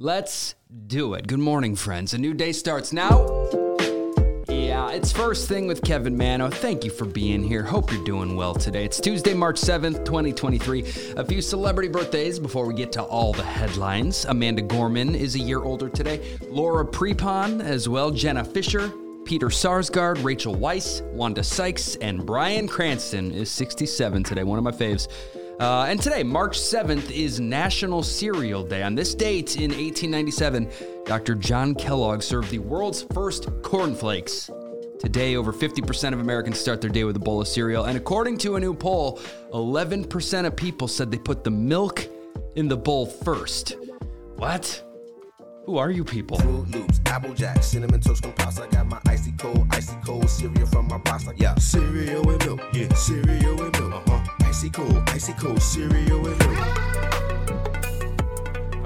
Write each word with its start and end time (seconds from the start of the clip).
Let's 0.00 0.54
do 0.86 1.14
it. 1.14 1.26
Good 1.26 1.40
morning, 1.40 1.74
friends. 1.74 2.14
A 2.14 2.18
new 2.18 2.32
day 2.32 2.52
starts 2.52 2.92
now. 2.92 3.26
Yeah, 4.48 4.92
it's 4.92 5.10
first 5.10 5.48
thing 5.48 5.66
with 5.66 5.82
Kevin 5.82 6.16
Manno. 6.16 6.50
Thank 6.50 6.84
you 6.84 6.90
for 6.92 7.04
being 7.04 7.42
here. 7.42 7.64
Hope 7.64 7.90
you're 7.90 8.04
doing 8.04 8.36
well 8.36 8.54
today. 8.54 8.84
It's 8.84 9.00
Tuesday, 9.00 9.34
March 9.34 9.60
7th, 9.60 10.04
2023. 10.04 10.84
A 11.16 11.24
few 11.24 11.42
celebrity 11.42 11.88
birthdays 11.88 12.38
before 12.38 12.64
we 12.64 12.74
get 12.74 12.92
to 12.92 13.02
all 13.02 13.32
the 13.32 13.42
headlines. 13.42 14.24
Amanda 14.26 14.62
Gorman 14.62 15.16
is 15.16 15.34
a 15.34 15.40
year 15.40 15.64
older 15.64 15.88
today. 15.88 16.38
Laura 16.48 16.86
Prepon 16.86 17.60
as 17.60 17.88
well. 17.88 18.12
Jenna 18.12 18.44
Fischer, 18.44 18.92
Peter 19.24 19.48
Sarsgaard, 19.48 20.22
Rachel 20.22 20.54
Weisz, 20.54 21.02
Wanda 21.10 21.42
Sykes, 21.42 21.96
and 21.96 22.24
Bryan 22.24 22.68
Cranston 22.68 23.32
is 23.32 23.50
67 23.50 24.22
today. 24.22 24.44
One 24.44 24.58
of 24.58 24.64
my 24.64 24.70
faves. 24.70 25.08
Uh, 25.58 25.86
and 25.88 26.00
today, 26.00 26.22
March 26.22 26.56
7th, 26.56 27.10
is 27.10 27.40
National 27.40 28.04
Cereal 28.04 28.62
Day. 28.62 28.84
On 28.84 28.94
this 28.94 29.12
date 29.12 29.56
in 29.56 29.72
1897, 29.72 30.70
Dr. 31.04 31.34
John 31.34 31.74
Kellogg 31.74 32.22
served 32.22 32.50
the 32.50 32.60
world's 32.60 33.02
first 33.12 33.48
cornflakes. 33.62 34.50
Today, 35.00 35.34
over 35.34 35.52
50% 35.52 36.12
of 36.12 36.20
Americans 36.20 36.60
start 36.60 36.80
their 36.80 36.90
day 36.90 37.02
with 37.02 37.16
a 37.16 37.18
bowl 37.18 37.40
of 37.40 37.48
cereal. 37.48 37.86
And 37.86 37.96
according 37.96 38.38
to 38.38 38.54
a 38.54 38.60
new 38.60 38.72
poll, 38.72 39.18
11% 39.52 40.46
of 40.46 40.54
people 40.54 40.86
said 40.86 41.10
they 41.10 41.18
put 41.18 41.42
the 41.42 41.50
milk 41.50 42.06
in 42.54 42.68
the 42.68 42.76
bowl 42.76 43.06
first. 43.06 43.76
What? 44.36 44.84
Who 45.66 45.76
are 45.76 45.90
you 45.90 46.04
people? 46.04 46.38
Froot 46.38 46.72
Loops, 46.72 47.00
Apple 47.06 47.34
Jack, 47.34 47.64
Cinnamon 47.64 48.00
Toast 48.00 48.22
Crumb 48.22 48.34
I 48.38 48.66
got 48.68 48.86
my 48.86 49.00
icy 49.06 49.32
cold, 49.32 49.66
icy 49.70 49.96
cold 50.06 50.30
cereal 50.30 50.66
from 50.68 50.86
my 50.86 50.98
box. 50.98 51.24
Yeah, 51.36 51.56
cereal 51.56 52.30
and 52.30 52.46
milk, 52.46 52.60
yeah, 52.72 52.94
cereal 52.94 53.60
and 53.60 53.80
milk. 53.80 54.08
Uh-huh. 54.08 54.37
Icy 54.48 54.70
cold, 54.70 55.02
icy 55.08 55.34
cold 55.34 55.60
cereal 55.60 56.22
milk. 56.22 56.40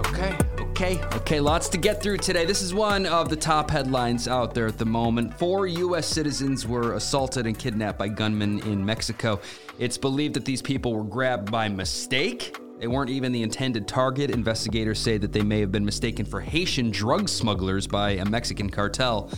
Okay, 0.01 0.37
okay, 0.59 1.01
okay. 1.15 1.39
Lots 1.39 1.69
to 1.69 1.79
get 1.79 2.03
through 2.03 2.17
today. 2.19 2.45
This 2.45 2.63
is 2.63 2.75
one 2.75 3.07
of 3.07 3.29
the 3.29 3.37
top 3.37 3.71
headlines 3.71 4.27
out 4.27 4.55
there 4.55 4.67
at 4.67 4.77
the 4.77 4.85
moment. 4.85 5.39
Four 5.39 5.69
U.S. 5.69 6.09
citizens 6.09 6.67
were 6.67 6.95
assaulted 6.95 7.47
and 7.47 7.57
kidnapped 7.57 7.97
by 7.97 8.09
gunmen 8.09 8.59
in 8.67 8.85
Mexico. 8.85 9.41
It's 9.79 9.97
believed 9.97 10.35
that 10.35 10.45
these 10.45 10.61
people 10.61 10.95
were 10.95 11.05
grabbed 11.05 11.53
by 11.53 11.69
mistake. 11.69 12.59
They 12.81 12.89
weren't 12.89 13.11
even 13.11 13.31
the 13.31 13.45
intended 13.45 13.87
target. 13.87 14.33
Investigators 14.33 14.99
say 14.99 15.17
that 15.17 15.33
they 15.33 15.43
may 15.43 15.61
have 15.61 15.71
been 15.71 15.85
mistaken 15.85 16.27
for 16.27 16.41
Haitian 16.41 16.91
drug 16.91 17.29
smugglers 17.29 17.87
by 17.87 18.11
a 18.11 18.25
Mexican 18.25 18.69
cartel. 18.69 19.31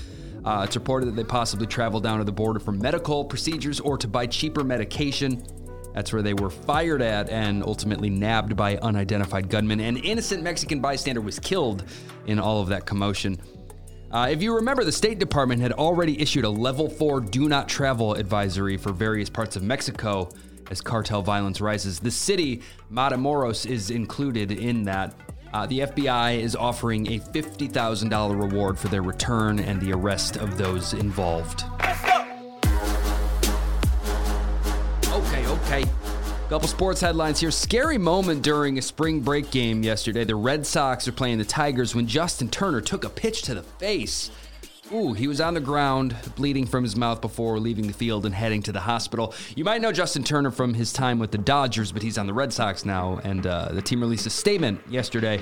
Uh, 0.42 0.62
it's 0.64 0.74
reported 0.74 1.04
that 1.06 1.16
they 1.16 1.24
possibly 1.24 1.66
traveled 1.66 2.02
down 2.02 2.16
to 2.16 2.24
the 2.24 2.32
border 2.32 2.60
for 2.60 2.72
medical 2.72 3.26
procedures 3.26 3.78
or 3.78 3.98
to 3.98 4.08
buy 4.08 4.26
cheaper 4.26 4.64
medication. 4.64 5.44
That's 5.94 6.12
where 6.12 6.22
they 6.22 6.34
were 6.34 6.50
fired 6.50 7.00
at 7.00 7.30
and 7.30 7.62
ultimately 7.62 8.10
nabbed 8.10 8.56
by 8.56 8.76
unidentified 8.78 9.48
gunmen. 9.48 9.80
An 9.80 9.96
innocent 9.96 10.42
Mexican 10.42 10.80
bystander 10.80 11.20
was 11.20 11.38
killed 11.38 11.84
in 12.26 12.38
all 12.38 12.60
of 12.60 12.68
that 12.68 12.84
commotion. 12.84 13.38
Uh, 14.10 14.28
if 14.30 14.42
you 14.42 14.54
remember, 14.54 14.84
the 14.84 14.92
State 14.92 15.18
Department 15.18 15.60
had 15.60 15.72
already 15.72 16.20
issued 16.20 16.44
a 16.44 16.50
level 16.50 16.88
four 16.88 17.20
do 17.20 17.48
not 17.48 17.68
travel 17.68 18.14
advisory 18.14 18.76
for 18.76 18.92
various 18.92 19.30
parts 19.30 19.56
of 19.56 19.62
Mexico 19.62 20.28
as 20.70 20.80
cartel 20.80 21.22
violence 21.22 21.60
rises. 21.60 22.00
The 22.00 22.10
city, 22.10 22.62
Matamoros, 22.92 23.68
is 23.68 23.90
included 23.90 24.52
in 24.52 24.84
that. 24.84 25.14
Uh, 25.52 25.66
the 25.66 25.80
FBI 25.80 26.40
is 26.40 26.56
offering 26.56 27.06
a 27.12 27.20
$50,000 27.20 28.40
reward 28.40 28.76
for 28.78 28.88
their 28.88 29.02
return 29.02 29.60
and 29.60 29.80
the 29.80 29.92
arrest 29.92 30.36
of 30.36 30.58
those 30.58 30.94
involved. 30.94 31.64
Couple 36.50 36.68
sports 36.68 37.00
headlines 37.00 37.40
here. 37.40 37.50
Scary 37.50 37.96
moment 37.96 38.42
during 38.42 38.76
a 38.76 38.82
spring 38.82 39.20
break 39.20 39.50
game 39.50 39.82
yesterday. 39.82 40.24
The 40.24 40.36
Red 40.36 40.66
Sox 40.66 41.08
are 41.08 41.12
playing 41.12 41.38
the 41.38 41.44
Tigers 41.44 41.94
when 41.94 42.06
Justin 42.06 42.50
Turner 42.50 42.82
took 42.82 43.04
a 43.04 43.08
pitch 43.08 43.42
to 43.42 43.54
the 43.54 43.62
face. 43.62 44.30
Ooh, 44.92 45.14
he 45.14 45.26
was 45.26 45.40
on 45.40 45.54
the 45.54 45.60
ground, 45.60 46.14
bleeding 46.36 46.66
from 46.66 46.84
his 46.84 46.96
mouth 46.96 47.22
before 47.22 47.58
leaving 47.58 47.86
the 47.86 47.94
field 47.94 48.26
and 48.26 48.34
heading 48.34 48.62
to 48.64 48.72
the 48.72 48.80
hospital. 48.80 49.32
You 49.56 49.64
might 49.64 49.80
know 49.80 49.90
Justin 49.90 50.22
Turner 50.22 50.50
from 50.50 50.74
his 50.74 50.92
time 50.92 51.18
with 51.18 51.30
the 51.30 51.38
Dodgers, 51.38 51.90
but 51.90 52.02
he's 52.02 52.18
on 52.18 52.26
the 52.26 52.34
Red 52.34 52.52
Sox 52.52 52.84
now. 52.84 53.20
And 53.24 53.46
uh, 53.46 53.70
the 53.72 53.82
team 53.82 54.02
released 54.02 54.26
a 54.26 54.30
statement 54.30 54.80
yesterday 54.86 55.40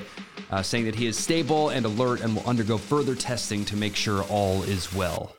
uh, 0.51 0.63
saying 0.63 0.85
that 0.85 0.95
he 0.95 1.05
is 1.05 1.17
stable 1.17 1.69
and 1.69 1.85
alert 1.85 2.21
and 2.21 2.33
will 2.33 2.45
undergo 2.45 2.77
further 2.77 3.13
testing 3.13 3.65
to 3.65 3.75
make 3.75 3.97
sure 3.97 4.23
all 4.23 4.63
is 4.63 4.93
well. 4.93 5.35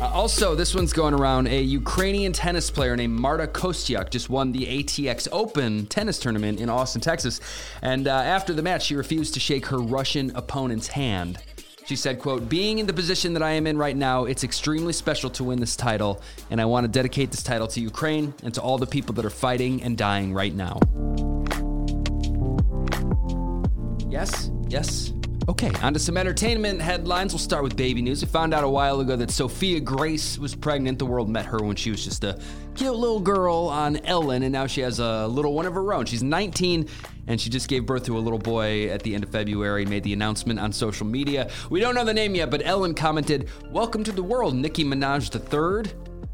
Uh, 0.00 0.08
also, 0.12 0.54
this 0.54 0.76
one's 0.76 0.92
going 0.92 1.12
around. 1.12 1.48
A 1.48 1.60
Ukrainian 1.60 2.32
tennis 2.32 2.70
player 2.70 2.96
named 2.96 3.18
Marta 3.18 3.48
Kostyuk 3.48 4.10
just 4.10 4.30
won 4.30 4.52
the 4.52 4.64
ATX 4.64 5.26
Open 5.32 5.86
tennis 5.86 6.20
tournament 6.20 6.60
in 6.60 6.68
Austin, 6.68 7.00
Texas. 7.00 7.40
And 7.82 8.06
uh, 8.06 8.12
after 8.12 8.54
the 8.54 8.62
match, 8.62 8.84
she 8.84 8.94
refused 8.94 9.34
to 9.34 9.40
shake 9.40 9.66
her 9.66 9.78
Russian 9.78 10.30
opponent's 10.36 10.86
hand. 10.86 11.38
She 11.84 11.96
said, 11.96 12.20
quote, 12.20 12.48
being 12.48 12.78
in 12.78 12.86
the 12.86 12.92
position 12.92 13.32
that 13.32 13.42
I 13.42 13.52
am 13.52 13.66
in 13.66 13.76
right 13.76 13.96
now, 13.96 14.26
it's 14.26 14.44
extremely 14.44 14.92
special 14.92 15.30
to 15.30 15.42
win 15.42 15.58
this 15.58 15.74
title, 15.74 16.20
and 16.50 16.60
I 16.60 16.66
want 16.66 16.84
to 16.84 16.88
dedicate 16.88 17.30
this 17.30 17.42
title 17.42 17.66
to 17.68 17.80
Ukraine 17.80 18.34
and 18.44 18.54
to 18.54 18.60
all 18.60 18.78
the 18.78 18.86
people 18.86 19.14
that 19.14 19.24
are 19.24 19.30
fighting 19.30 19.82
and 19.82 19.96
dying 19.96 20.32
right 20.32 20.54
now. 20.54 20.78
Yes, 24.10 24.50
yes. 24.68 25.12
Okay, 25.48 25.70
on 25.80 25.94
to 25.94 25.98
some 25.98 26.18
entertainment 26.18 26.78
headlines. 26.78 27.32
We'll 27.32 27.38
start 27.38 27.62
with 27.62 27.74
baby 27.74 28.02
news. 28.02 28.22
We 28.22 28.28
found 28.28 28.52
out 28.52 28.64
a 28.64 28.68
while 28.68 29.00
ago 29.00 29.16
that 29.16 29.30
Sophia 29.30 29.80
Grace 29.80 30.36
was 30.36 30.54
pregnant. 30.54 30.98
The 30.98 31.06
world 31.06 31.30
met 31.30 31.46
her 31.46 31.56
when 31.60 31.74
she 31.74 31.90
was 31.90 32.04
just 32.04 32.22
a 32.22 32.38
cute 32.74 32.94
little 32.94 33.18
girl 33.18 33.68
on 33.72 33.96
Ellen, 34.04 34.42
and 34.42 34.52
now 34.52 34.66
she 34.66 34.82
has 34.82 34.98
a 34.98 35.26
little 35.26 35.54
one 35.54 35.64
of 35.64 35.72
her 35.72 35.94
own. 35.94 36.04
She's 36.04 36.22
19, 36.22 36.86
and 37.28 37.40
she 37.40 37.48
just 37.48 37.66
gave 37.66 37.86
birth 37.86 38.04
to 38.04 38.18
a 38.18 38.20
little 38.20 38.38
boy 38.38 38.90
at 38.90 39.02
the 39.02 39.14
end 39.14 39.24
of 39.24 39.30
February 39.30 39.86
made 39.86 40.02
the 40.02 40.12
announcement 40.12 40.60
on 40.60 40.70
social 40.70 41.06
media. 41.06 41.50
We 41.70 41.80
don't 41.80 41.94
know 41.94 42.04
the 42.04 42.12
name 42.12 42.34
yet, 42.34 42.50
but 42.50 42.60
Ellen 42.66 42.92
commented, 42.92 43.48
Welcome 43.70 44.04
to 44.04 44.12
the 44.12 44.22
world, 44.22 44.54
Nicki 44.54 44.84
Minaj 44.84 45.34
III. 45.34 45.90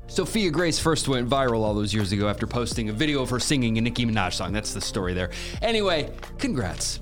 Sophia 0.08 0.50
Grace 0.50 0.80
first 0.80 1.06
went 1.06 1.28
viral 1.28 1.60
all 1.60 1.72
those 1.72 1.94
years 1.94 2.10
ago 2.10 2.28
after 2.28 2.48
posting 2.48 2.88
a 2.88 2.92
video 2.92 3.22
of 3.22 3.30
her 3.30 3.38
singing 3.38 3.78
a 3.78 3.80
Nicki 3.80 4.04
Minaj 4.04 4.32
song. 4.32 4.53
That's 4.53 4.74
the 4.74 4.80
story 4.80 5.14
there. 5.14 5.30
Anyway, 5.62 6.12
congrats. 6.38 6.98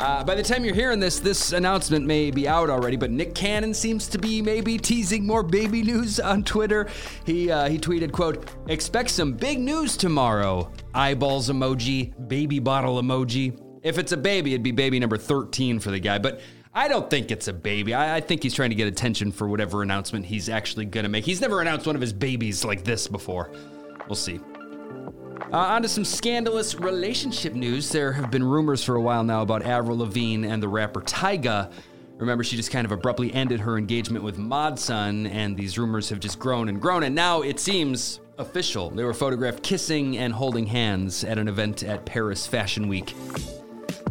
Uh, 0.00 0.24
by 0.24 0.34
the 0.34 0.42
time 0.42 0.64
you're 0.64 0.74
hearing 0.74 0.98
this, 0.98 1.20
this 1.20 1.52
announcement 1.52 2.06
may 2.06 2.30
be 2.30 2.48
out 2.48 2.70
already, 2.70 2.96
but 2.96 3.10
Nick 3.10 3.34
Cannon 3.34 3.74
seems 3.74 4.08
to 4.08 4.18
be 4.18 4.40
maybe 4.40 4.78
teasing 4.78 5.26
more 5.26 5.42
baby 5.42 5.82
news 5.92 6.18
on 6.18 6.42
Twitter. 6.42 6.88
He 7.26 7.50
uh, 7.50 7.68
he 7.68 7.78
tweeted, 7.78 8.10
"quote 8.10 8.48
Expect 8.68 9.10
some 9.10 9.34
big 9.34 9.60
news 9.60 9.98
tomorrow." 9.98 10.72
Eyeballs 10.94 11.50
emoji, 11.50 12.14
baby 12.28 12.60
bottle 12.60 13.00
emoji. 13.00 13.60
If 13.82 13.98
it's 13.98 14.12
a 14.12 14.16
baby, 14.16 14.54
it'd 14.54 14.62
be 14.62 14.72
baby 14.72 14.98
number 14.98 15.18
13 15.18 15.78
for 15.80 15.90
the 15.90 16.00
guy, 16.00 16.18
but. 16.18 16.40
I 16.72 16.86
don't 16.86 17.10
think 17.10 17.32
it's 17.32 17.48
a 17.48 17.52
baby. 17.52 17.94
I, 17.94 18.18
I 18.18 18.20
think 18.20 18.44
he's 18.44 18.54
trying 18.54 18.70
to 18.70 18.76
get 18.76 18.86
attention 18.86 19.32
for 19.32 19.48
whatever 19.48 19.82
announcement 19.82 20.24
he's 20.24 20.48
actually 20.48 20.84
going 20.84 21.02
to 21.02 21.08
make. 21.08 21.24
He's 21.24 21.40
never 21.40 21.60
announced 21.60 21.84
one 21.84 21.96
of 21.96 22.00
his 22.00 22.12
babies 22.12 22.64
like 22.64 22.84
this 22.84 23.08
before. 23.08 23.50
We'll 24.06 24.14
see. 24.14 24.38
Uh, 25.52 25.56
on 25.56 25.82
to 25.82 25.88
some 25.88 26.04
scandalous 26.04 26.76
relationship 26.76 27.54
news. 27.54 27.90
There 27.90 28.12
have 28.12 28.30
been 28.30 28.44
rumors 28.44 28.84
for 28.84 28.94
a 28.94 29.00
while 29.00 29.24
now 29.24 29.42
about 29.42 29.62
Avril 29.62 29.98
Lavigne 29.98 30.46
and 30.46 30.62
the 30.62 30.68
rapper 30.68 31.00
Tyga. 31.00 31.72
Remember, 32.18 32.44
she 32.44 32.54
just 32.54 32.70
kind 32.70 32.84
of 32.84 32.92
abruptly 32.92 33.34
ended 33.34 33.58
her 33.58 33.76
engagement 33.76 34.22
with 34.22 34.38
Mod 34.38 34.78
Sun, 34.78 35.26
and 35.26 35.56
these 35.56 35.76
rumors 35.76 36.08
have 36.10 36.20
just 36.20 36.38
grown 36.38 36.68
and 36.68 36.80
grown, 36.80 37.02
and 37.02 37.16
now 37.16 37.42
it 37.42 37.58
seems 37.58 38.20
official. 38.38 38.90
They 38.90 39.02
were 39.02 39.12
photographed 39.12 39.64
kissing 39.64 40.18
and 40.18 40.32
holding 40.32 40.66
hands 40.66 41.24
at 41.24 41.36
an 41.36 41.48
event 41.48 41.82
at 41.82 42.04
Paris 42.06 42.46
Fashion 42.46 42.86
Week. 42.86 43.12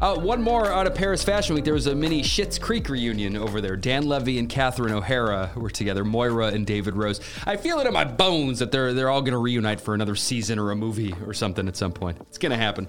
Uh, 0.01 0.15
one 0.15 0.41
more 0.41 0.67
out 0.67 0.87
of 0.87 0.95
Paris 0.95 1.23
Fashion 1.23 1.55
Week. 1.55 1.65
There 1.65 1.73
was 1.73 1.87
a 1.87 1.95
mini 1.95 2.21
Schitt's 2.21 2.57
Creek 2.57 2.87
reunion 2.87 3.35
over 3.35 3.59
there. 3.59 3.75
Dan 3.75 4.07
Levy 4.07 4.39
and 4.39 4.47
Catherine 4.47 4.93
O'Hara 4.93 5.51
were 5.57 5.69
together. 5.69 6.05
Moira 6.05 6.47
and 6.47 6.65
David 6.65 6.95
Rose. 6.95 7.19
I 7.45 7.57
feel 7.57 7.79
it 7.79 7.87
in 7.87 7.91
my 7.91 8.05
bones 8.05 8.59
that 8.59 8.71
they're 8.71 8.93
they're 8.93 9.09
all 9.09 9.21
going 9.21 9.33
to 9.33 9.39
reunite 9.39 9.81
for 9.81 9.93
another 9.93 10.15
season 10.15 10.57
or 10.57 10.71
a 10.71 10.75
movie 10.75 11.13
or 11.25 11.33
something 11.33 11.67
at 11.67 11.75
some 11.75 11.91
point. 11.91 12.17
It's 12.21 12.37
going 12.37 12.51
to 12.51 12.57
happen. 12.57 12.87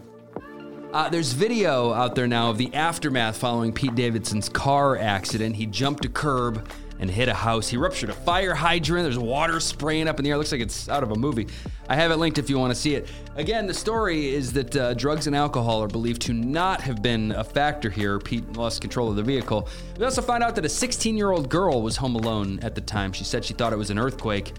Uh, 0.93 1.09
there's 1.09 1.33
video 1.33 1.93
out 1.93 2.15
there 2.15 2.29
now 2.29 2.51
of 2.51 2.59
the 2.59 2.73
aftermath 2.75 3.37
following 3.37 3.73
Pete 3.73 3.97
Davidson's 3.97 4.49
car 4.49 4.97
accident. 4.97 5.57
He 5.57 5.67
jumped 5.67 6.05
a 6.05 6.09
curb 6.09 6.69
and 7.01 7.11
hit 7.11 7.29
a 7.29 7.35
house. 7.35 7.69
He 7.69 7.77
ruptured 7.77 8.11
a 8.11 8.15
fire 8.15 8.55
hydrant. 8.55 9.05
There's 9.05 9.19
water 9.19 9.59
spraying 9.59 10.07
up 10.07 10.21
in 10.21 10.25
the 10.25 10.31
air. 10.31 10.39
Looks 10.39 10.53
like 10.53 10.61
it's 10.61 10.89
out 10.89 11.03
of 11.03 11.11
a 11.11 11.17
movie. 11.17 11.49
I 11.89 11.97
have 11.97 12.11
it 12.11 12.17
linked 12.17 12.39
if 12.39 12.49
you 12.49 12.59
want 12.59 12.73
to 12.73 12.81
see 12.81 12.95
it. 12.95 13.09
Again, 13.37 13.67
the 13.67 13.75
story 13.75 14.33
is 14.33 14.53
that 14.53 14.77
uh, 14.77 14.95
drugs 14.95 15.27
and 15.27 15.35
alcohol 15.35 15.83
are 15.83 15.89
believed 15.89 16.23
to 16.23 16.35
not 16.35 16.83
have 16.83 17.03
been 17.03 17.33
a 17.33 17.43
factor 17.43 17.89
here. 17.91 18.19
Pete 18.19 18.53
lost 18.53 18.83
control 18.83 19.09
of 19.09 19.17
the 19.17 19.23
vehicle. 19.23 19.67
We 19.99 20.05
also 20.05 20.23
find 20.23 20.45
out 20.45 20.55
that 20.57 20.65
a 20.65 20.69
16 20.69 21.17
year 21.17 21.33
old 21.33 21.49
girl 21.49 21.83
was 21.83 21.97
home 21.97 22.15
alone 22.15 22.61
at 22.63 22.75
the 22.75 22.83
time. 22.83 23.13
She 23.13 23.25
said 23.25 23.45
she 23.45 23.55
thought 23.55 23.73
it 23.73 23.77
was 23.77 23.91
an 23.91 23.99
earthquake. 23.99 24.53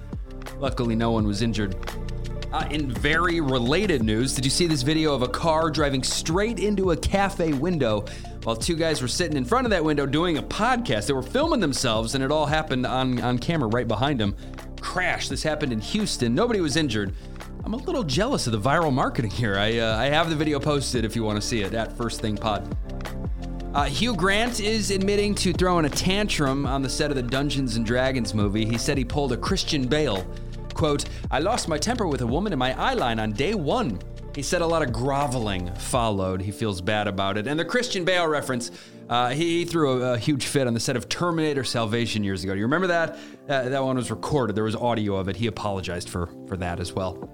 Luckily, 0.58 0.96
no 0.96 1.12
one 1.12 1.28
was 1.28 1.44
injured. 1.44 1.76
Uh, 2.52 2.68
in 2.70 2.92
very 2.92 3.40
related 3.40 4.04
news, 4.04 4.34
did 4.34 4.44
you 4.44 4.52
see 4.52 4.68
this 4.68 4.82
video 4.82 5.14
of 5.14 5.22
a 5.22 5.28
car 5.28 5.70
driving 5.70 6.04
straight 6.04 6.60
into 6.60 6.92
a 6.92 6.98
cafe 6.98 7.54
window 7.54 8.04
while 8.44 8.56
two 8.56 8.76
guys 8.76 9.02
were 9.02 9.08
sitting 9.08 9.38
in 9.38 9.46
front 9.46 9.66
of 9.66 9.72
that 9.72 9.84
window 9.84 10.06
doing 10.06 10.38
a 10.38 10.44
podcast? 10.44 11.08
They 11.08 11.14
were 11.14 11.22
filming 11.22 11.60
themselves, 11.60 12.16
and 12.16 12.24
it 12.24 12.32
all 12.32 12.46
happened 12.46 12.86
on, 12.86 13.22
on 13.22 13.38
camera 13.38 13.70
right 13.70 13.88
behind 13.88 14.20
them. 14.20 14.36
Crash. 14.80 15.30
This 15.30 15.44
happened 15.44 15.72
in 15.72 15.80
Houston. 15.80 16.34
Nobody 16.34 16.60
was 16.60 16.76
injured. 16.76 17.14
I'm 17.64 17.74
a 17.76 17.78
little 17.78 18.04
jealous 18.04 18.48
of 18.48 18.54
the 18.54 18.60
viral 18.60 18.92
marketing 18.92 19.32
here. 19.32 19.56
I, 19.56 19.78
uh, 19.78 19.98
I 19.98 20.06
have 20.06 20.30
the 20.30 20.36
video 20.36 20.60
posted 20.60 21.06
if 21.06 21.16
you 21.16 21.24
want 21.24 21.40
to 21.40 21.48
see 21.48 21.62
it 21.62 21.74
at 21.76 21.96
First 21.96 22.20
Thing 22.20 22.36
Pod. 22.36 22.76
Uh, 23.74 23.86
Hugh 23.86 24.16
Grant 24.16 24.60
is 24.60 24.92
admitting 24.92 25.36
to 25.36 25.54
throwing 25.54 25.86
a 25.86 25.90
tantrum 25.90 26.66
on 26.66 26.82
the 26.82 26.90
set 26.90 27.12
of 27.12 27.16
the 27.16 27.24
Dungeons 27.24 27.76
and 27.76 27.86
Dragons 27.86 28.34
movie. 28.34 28.66
He 28.66 28.78
said 28.78 28.98
he 28.98 29.06
pulled 29.06 29.32
a 29.32 29.38
Christian 29.38 29.88
Bale. 29.88 30.26
Quote, 30.74 31.06
I 31.30 31.40
lost 31.40 31.68
my 31.68 31.78
temper 31.78 32.08
with 32.08 32.22
a 32.22 32.28
woman 32.28 32.52
in 32.52 32.60
my 32.60 32.78
eye 32.78 32.96
line 32.96 33.20
on 33.20 33.32
day 33.32 33.54
one. 33.54 34.00
He 34.36 34.42
said 34.42 34.62
a 34.62 34.66
lot 34.66 34.82
of 34.82 34.94
groveling 34.94 35.74
followed. 35.76 36.42
He 36.42 36.52
feels 36.52 36.80
bad 36.80 37.08
about 37.08 37.38
it. 37.38 37.48
And 37.48 37.60
the 37.60 37.66
Christian 37.66 38.06
Bale 38.06 38.28
reference, 38.28 38.72
uh, 39.10 39.32
he, 39.32 39.66
threw 39.66 40.02
a, 40.02 40.14
a, 40.14 40.18
huge 40.18 40.46
fit 40.46 40.68
on 40.68 40.74
the 40.74 40.80
set 40.80 40.96
of 40.96 41.10
Terminator 41.10 41.66
Salvation 41.66 42.24
years 42.24 42.44
ago. 42.44 42.54
Do 42.54 42.60
you 42.60 42.66
remember 42.66 42.88
that? 42.88 43.18
Uh, 43.50 43.70
that 43.70 43.84
one 43.84 43.98
was 43.98 44.10
recorded. 44.10 44.56
There 44.56 44.64
was 44.64 44.76
audio 44.76 45.16
of 45.18 45.28
it. 45.28 45.36
He 45.36 45.48
apologized 45.48 46.10
for, 46.10 46.30
for 46.48 46.56
that 46.58 46.80
as 46.80 46.94
well. 46.94 47.30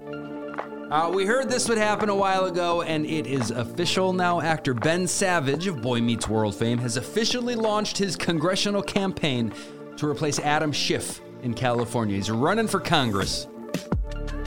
Uh, 0.90 1.10
we 1.14 1.24
heard 1.26 1.48
this 1.50 1.68
would 1.68 1.78
happen 1.78 2.08
a 2.08 2.16
while 2.16 2.46
ago, 2.46 2.82
and 2.82 3.04
it 3.06 3.26
is 3.26 3.50
official 3.50 4.12
now. 4.12 4.40
Actor 4.40 4.74
Ben 4.74 5.06
Savage 5.06 5.66
of 5.66 5.82
Boy 5.82 6.00
Meets 6.00 6.28
World 6.28 6.54
fame 6.54 6.78
has 6.78 6.96
officially 6.96 7.54
launched 7.54 7.98
his 7.98 8.16
congressional 8.16 8.82
campaign 8.82 9.52
to 9.98 10.08
replace 10.08 10.38
Adam 10.40 10.72
Schiff 10.72 11.20
in 11.42 11.54
California. 11.54 12.16
He's 12.16 12.30
running 12.30 12.66
for 12.66 12.80
Congress. 12.80 13.46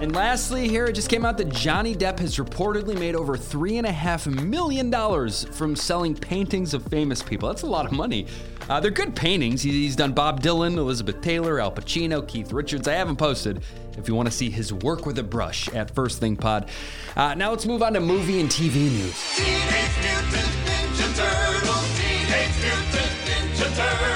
And 0.01 0.15
lastly, 0.15 0.67
here 0.67 0.85
it 0.87 0.93
just 0.93 1.09
came 1.09 1.23
out 1.23 1.37
that 1.37 1.49
Johnny 1.49 1.93
Depp 1.93 2.17
has 2.19 2.37
reportedly 2.37 2.97
made 2.97 3.15
over 3.15 3.37
$3.5 3.37 4.43
million 4.43 4.91
from 5.53 5.75
selling 5.75 6.15
paintings 6.15 6.73
of 6.73 6.83
famous 6.87 7.21
people. 7.21 7.47
That's 7.47 7.61
a 7.61 7.67
lot 7.67 7.85
of 7.85 7.91
money. 7.91 8.25
Uh, 8.67 8.79
they're 8.79 8.89
good 8.89 9.15
paintings. 9.15 9.61
He's 9.61 9.95
done 9.95 10.13
Bob 10.13 10.41
Dylan, 10.41 10.77
Elizabeth 10.77 11.21
Taylor, 11.21 11.59
Al 11.59 11.71
Pacino, 11.71 12.27
Keith 12.27 12.51
Richards. 12.51 12.87
I 12.87 12.93
haven't 12.93 13.17
posted 13.17 13.61
if 13.95 14.07
you 14.07 14.15
want 14.15 14.27
to 14.27 14.33
see 14.33 14.49
his 14.49 14.73
work 14.73 15.05
with 15.05 15.19
a 15.19 15.23
brush 15.23 15.69
at 15.69 15.93
First 15.93 16.19
Thing 16.19 16.35
Pod. 16.35 16.71
Uh, 17.15 17.35
now 17.35 17.51
let's 17.51 17.67
move 17.67 17.83
on 17.83 17.93
to 17.93 17.99
movie 17.99 18.41
and 18.41 18.49
TV 18.49 18.73
news. 18.91 19.35
Teenage 19.35 19.97
Mutant 20.01 20.51
Ninja 20.65 21.15
Turtles, 21.15 21.99
Teenage 21.99 22.57
Mutant 22.63 23.11
Ninja 23.27 23.77
Turtles, 23.77 24.10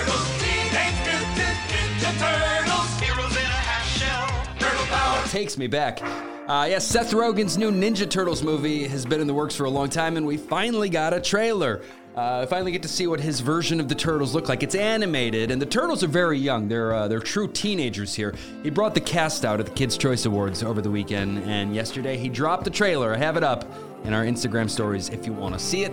Takes 5.36 5.58
me 5.58 5.68
back. 5.68 6.02
Uh, 6.48 6.66
yes, 6.70 6.88
Seth 6.88 7.12
Rogen's 7.12 7.58
new 7.58 7.70
Ninja 7.70 8.10
Turtles 8.10 8.42
movie 8.42 8.88
has 8.88 9.06
been 9.06 9.20
in 9.20 9.28
the 9.28 9.34
works 9.34 9.54
for 9.54 9.66
a 9.66 9.70
long 9.70 9.90
time, 9.90 10.16
and 10.16 10.26
we 10.26 10.38
finally 10.38 10.88
got 10.88 11.14
a 11.14 11.20
trailer. 11.20 11.82
Uh, 12.16 12.44
I 12.44 12.46
finally 12.46 12.72
get 12.72 12.84
to 12.84 12.88
see 12.88 13.06
what 13.06 13.20
his 13.20 13.42
version 13.42 13.82
of 13.82 13.90
the 13.90 13.96
turtles 13.96 14.34
look 14.34 14.48
like. 14.48 14.64
It's 14.64 14.76
animated, 14.76 15.52
and 15.52 15.62
the 15.62 15.66
turtles 15.66 16.06
are 16.06 16.08
very 16.08 16.40
young. 16.40 16.70
They're 16.70 16.94
uh, 16.94 17.10
they're 17.10 17.20
true 17.20 17.50
teenagers 17.50 18.16
here. 18.16 18.34
He 18.64 18.70
brought 18.70 18.94
the 18.94 19.02
cast 19.02 19.44
out 19.44 19.60
at 19.60 19.66
the 19.66 19.74
Kids 19.74 19.98
Choice 19.98 20.26
Awards 20.26 20.64
over 20.64 20.82
the 20.82 20.90
weekend, 20.90 21.40
and 21.40 21.76
yesterday 21.76 22.16
he 22.16 22.30
dropped 22.30 22.64
the 22.64 22.70
trailer. 22.70 23.14
I 23.14 23.18
have 23.18 23.36
it 23.36 23.44
up 23.44 23.70
in 24.06 24.14
our 24.14 24.24
Instagram 24.24 24.70
stories 24.70 25.10
if 25.10 25.26
you 25.26 25.34
want 25.34 25.54
to 25.54 25.60
see 25.60 25.84
it. 25.84 25.92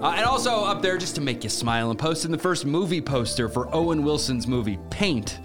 Uh, 0.00 0.14
and 0.16 0.24
also 0.24 0.62
up 0.62 0.80
there, 0.80 0.96
just 0.96 1.16
to 1.16 1.20
make 1.20 1.42
you 1.42 1.50
smile, 1.50 1.90
and 1.90 1.98
posted 1.98 2.30
the 2.30 2.38
first 2.38 2.64
movie 2.64 3.00
poster 3.00 3.48
for 3.48 3.68
Owen 3.74 4.04
Wilson's 4.04 4.46
movie 4.46 4.78
Paint. 4.90 5.40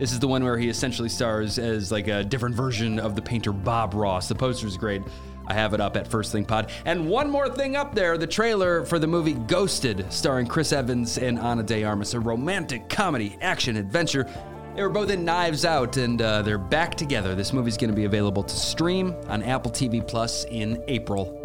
This 0.00 0.12
is 0.12 0.18
the 0.18 0.28
one 0.28 0.42
where 0.42 0.56
he 0.56 0.70
essentially 0.70 1.10
stars 1.10 1.58
as 1.58 1.92
like 1.92 2.08
a 2.08 2.24
different 2.24 2.54
version 2.54 2.98
of 2.98 3.14
the 3.14 3.20
painter 3.20 3.52
Bob 3.52 3.92
Ross. 3.92 4.28
The 4.28 4.34
poster 4.34 4.66
is 4.66 4.78
great. 4.78 5.02
I 5.46 5.52
have 5.52 5.74
it 5.74 5.80
up 5.80 5.94
at 5.94 6.08
First 6.08 6.32
Thing 6.32 6.46
Pod. 6.46 6.70
And 6.86 7.06
one 7.06 7.28
more 7.28 7.50
thing 7.50 7.76
up 7.76 7.94
there 7.94 8.16
the 8.16 8.26
trailer 8.26 8.86
for 8.86 8.98
the 8.98 9.06
movie 9.06 9.34
Ghosted, 9.34 10.10
starring 10.10 10.46
Chris 10.46 10.72
Evans 10.72 11.18
and 11.18 11.38
Ana 11.38 11.62
de 11.62 11.84
Armas, 11.84 12.14
a 12.14 12.20
romantic 12.20 12.88
comedy 12.88 13.36
action 13.42 13.76
adventure. 13.76 14.26
They 14.74 14.82
were 14.82 14.88
both 14.88 15.10
in 15.10 15.22
Knives 15.22 15.66
Out, 15.66 15.98
and 15.98 16.22
uh, 16.22 16.40
they're 16.40 16.56
back 16.56 16.94
together. 16.94 17.34
This 17.34 17.52
movie's 17.52 17.76
going 17.76 17.90
to 17.90 17.96
be 17.96 18.06
available 18.06 18.42
to 18.42 18.56
stream 18.56 19.14
on 19.28 19.42
Apple 19.42 19.70
TV 19.70 20.06
Plus 20.06 20.44
in 20.44 20.82
April. 20.88 21.42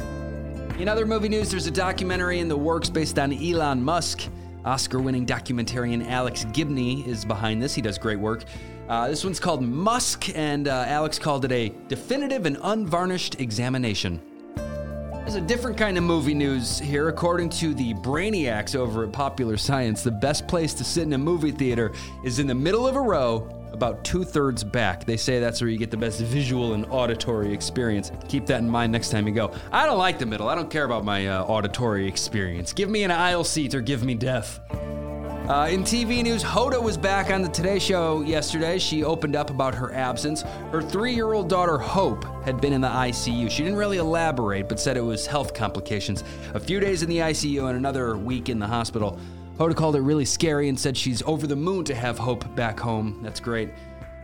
In 0.79 0.87
other 0.87 1.05
movie 1.05 1.27
news, 1.27 1.51
there's 1.51 1.67
a 1.67 1.71
documentary 1.71 2.39
in 2.39 2.47
the 2.47 2.55
works 2.55 2.89
based 2.89 3.19
on 3.19 3.33
Elon 3.33 3.83
Musk. 3.83 4.29
Oscar 4.65 4.99
winning 4.99 5.25
documentarian 5.25 6.09
Alex 6.09 6.45
Gibney 6.51 7.07
is 7.07 7.23
behind 7.23 7.61
this. 7.61 7.75
He 7.75 7.81
does 7.81 7.97
great 7.97 8.19
work. 8.19 8.43
Uh, 8.89 9.07
this 9.07 9.23
one's 9.23 9.39
called 9.39 9.61
Musk, 9.61 10.29
and 10.35 10.67
uh, 10.67 10.85
Alex 10.87 11.17
called 11.19 11.45
it 11.45 11.51
a 11.51 11.69
definitive 11.87 12.45
and 12.45 12.57
unvarnished 12.63 13.39
examination. 13.39 14.21
There's 14.55 15.35
a 15.35 15.41
different 15.41 15.75
kind 15.75 15.97
of 15.97 16.03
movie 16.03 16.35
news 16.35 16.77
here. 16.77 17.09
According 17.09 17.49
to 17.49 17.73
the 17.73 17.95
brainiacs 17.95 18.75
over 18.75 19.03
at 19.03 19.11
Popular 19.11 19.57
Science, 19.57 20.03
the 20.03 20.11
best 20.11 20.47
place 20.47 20.73
to 20.75 20.83
sit 20.83 21.01
in 21.01 21.13
a 21.13 21.17
movie 21.17 21.51
theater 21.51 21.93
is 22.23 22.37
in 22.37 22.45
the 22.45 22.53
middle 22.53 22.87
of 22.87 22.95
a 22.95 23.01
row, 23.01 23.49
about 23.75 24.03
two 24.03 24.23
thirds 24.23 24.63
back. 24.63 25.05
They 25.05 25.17
say 25.17 25.39
that's 25.39 25.61
where 25.61 25.69
you 25.69 25.77
get 25.77 25.91
the 25.91 25.97
best 25.97 26.19
visual 26.21 26.73
and 26.73 26.85
auditory 26.87 27.53
experience. 27.53 28.11
Keep 28.27 28.47
that 28.47 28.61
in 28.61 28.69
mind 28.69 28.91
next 28.91 29.09
time 29.09 29.27
you 29.27 29.33
go. 29.33 29.51
I 29.71 29.85
don't 29.85 29.99
like 29.99 30.17
the 30.17 30.25
middle. 30.25 30.49
I 30.49 30.55
don't 30.55 30.71
care 30.71 30.85
about 30.85 31.05
my 31.05 31.27
uh, 31.27 31.43
auditory 31.43 32.07
experience. 32.07 32.73
Give 32.73 32.89
me 32.89 33.03
an 33.03 33.11
aisle 33.11 33.43
seat 33.43 33.75
or 33.75 33.81
give 33.81 34.03
me 34.03 34.15
death. 34.15 34.59
Uh, 34.71 35.67
in 35.69 35.83
TV 35.83 36.23
news, 36.23 36.43
Hoda 36.43 36.81
was 36.81 36.97
back 36.97 37.29
on 37.29 37.43
the 37.43 37.49
Today 37.49 37.77
Show 37.77 38.21
yesterday. 38.21 38.79
She 38.79 39.03
opened 39.03 39.35
up 39.35 39.51
about 39.51 39.75
her 39.75 39.93
absence. 39.93 40.41
Her 40.71 40.81
three 40.81 41.13
year 41.13 41.33
old 41.33 41.49
daughter, 41.49 41.77
Hope, 41.77 42.25
had 42.43 42.59
been 42.59 42.73
in 42.73 42.81
the 42.81 42.87
ICU. 42.87 43.51
She 43.51 43.61
didn't 43.61 43.77
really 43.77 43.97
elaborate, 43.97 44.67
but 44.67 44.79
said 44.79 44.97
it 44.97 45.01
was 45.01 45.27
health 45.27 45.53
complications. 45.53 46.23
A 46.55 46.59
few 46.59 46.79
days 46.79 47.03
in 47.03 47.09
the 47.09 47.19
ICU 47.19 47.67
and 47.67 47.77
another 47.77 48.17
week 48.17 48.49
in 48.49 48.57
the 48.57 48.65
hospital. 48.65 49.19
Hoda 49.57 49.75
called 49.75 49.95
it 49.95 50.01
really 50.01 50.25
scary 50.25 50.67
and 50.67 50.77
said 50.77 50.97
she's 50.97 51.21
over 51.23 51.47
the 51.47 51.55
moon 51.55 51.85
to 51.85 51.95
have 51.95 52.17
Hope 52.17 52.53
back 52.55 52.79
home. 52.79 53.19
That's 53.21 53.39
great. 53.39 53.69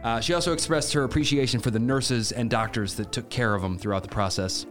Uh, 0.04 0.20
she 0.20 0.34
also 0.34 0.52
expressed 0.52 0.92
her 0.94 1.04
appreciation 1.04 1.60
for 1.60 1.72
the 1.72 1.80
nurses 1.80 2.32
and 2.32 2.50
doctors 2.50 2.96
that 2.96 3.12
took 3.12 3.30
care 3.30 3.54
of 3.56 3.62
them 3.62 3.78
throughout 3.78 4.04
the 4.04 4.10
process. 4.10 4.66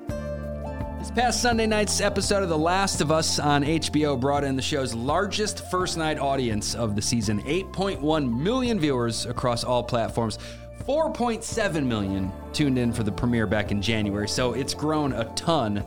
This 0.98 1.10
past 1.12 1.40
Sunday 1.40 1.66
night's 1.66 2.02
episode 2.02 2.42
of 2.42 2.50
The 2.50 2.58
Last 2.58 3.00
of 3.00 3.10
Us 3.10 3.38
on 3.38 3.62
HBO 3.62 4.20
brought 4.20 4.44
in 4.44 4.54
the 4.54 4.60
show's 4.60 4.94
largest 4.94 5.70
first 5.70 5.96
night 5.96 6.18
audience 6.18 6.74
of 6.74 6.94
the 6.94 7.00
season 7.00 7.40
8.1 7.44 8.38
million 8.38 8.78
viewers 8.78 9.24
across 9.24 9.64
all 9.64 9.82
platforms. 9.82 10.38
4.7 10.86 11.86
million 11.86 12.30
tuned 12.52 12.76
in 12.76 12.92
for 12.92 13.02
the 13.02 13.12
premiere 13.12 13.46
back 13.46 13.70
in 13.70 13.80
January, 13.80 14.28
so 14.28 14.52
it's 14.52 14.74
grown 14.74 15.14
a 15.14 15.24
ton. 15.36 15.82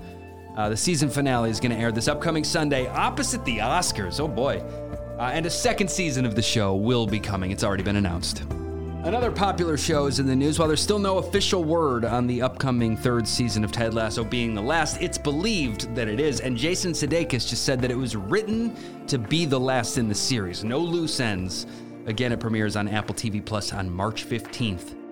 Uh, 0.55 0.69
the 0.69 0.77
season 0.77 1.09
finale 1.09 1.50
is 1.50 1.59
going 1.59 1.71
to 1.71 1.77
air 1.77 1.91
this 1.91 2.07
upcoming 2.07 2.44
Sunday 2.44 2.88
opposite 2.88 3.44
the 3.44 3.57
Oscars. 3.57 4.19
Oh 4.19 4.27
boy. 4.27 4.59
Uh, 5.17 5.31
and 5.33 5.45
a 5.45 5.50
second 5.50 5.89
season 5.89 6.25
of 6.25 6.35
the 6.35 6.41
show 6.41 6.75
will 6.75 7.07
be 7.07 7.19
coming. 7.19 7.51
It's 7.51 7.63
already 7.63 7.83
been 7.83 7.95
announced. 7.95 8.44
Another 9.03 9.31
popular 9.31 9.77
show 9.77 10.05
is 10.05 10.19
in 10.19 10.27
the 10.27 10.35
news. 10.35 10.59
While 10.59 10.67
there's 10.67 10.81
still 10.81 11.00
no 11.00 11.17
official 11.17 11.63
word 11.63 12.05
on 12.05 12.25
the 12.25 12.41
upcoming 12.41 12.95
third 12.95 13.27
season 13.27 13.63
of 13.63 13.71
Ted 13.71 13.94
Lasso 13.94 14.23
being 14.23 14.53
the 14.53 14.61
last, 14.61 15.01
it's 15.01 15.17
believed 15.17 15.94
that 15.94 16.07
it 16.07 16.19
is. 16.19 16.39
And 16.39 16.55
Jason 16.55 16.94
Sudeikis 16.94 17.50
just 17.50 17.65
said 17.65 17.81
that 17.81 17.91
it 17.91 17.97
was 17.97 18.15
written 18.15 18.73
to 19.07 19.17
be 19.17 19.45
the 19.45 19.59
last 19.59 19.97
in 19.97 20.07
the 20.07 20.15
series. 20.15 20.63
No 20.63 20.79
loose 20.79 21.19
ends. 21.19 21.65
Again, 22.05 22.31
it 22.31 22.39
premieres 22.39 22.75
on 22.75 22.88
Apple 22.88 23.13
TV 23.13 23.43
Plus 23.43 23.74
on 23.74 23.89
March 23.89 24.25
15th. 24.25 25.02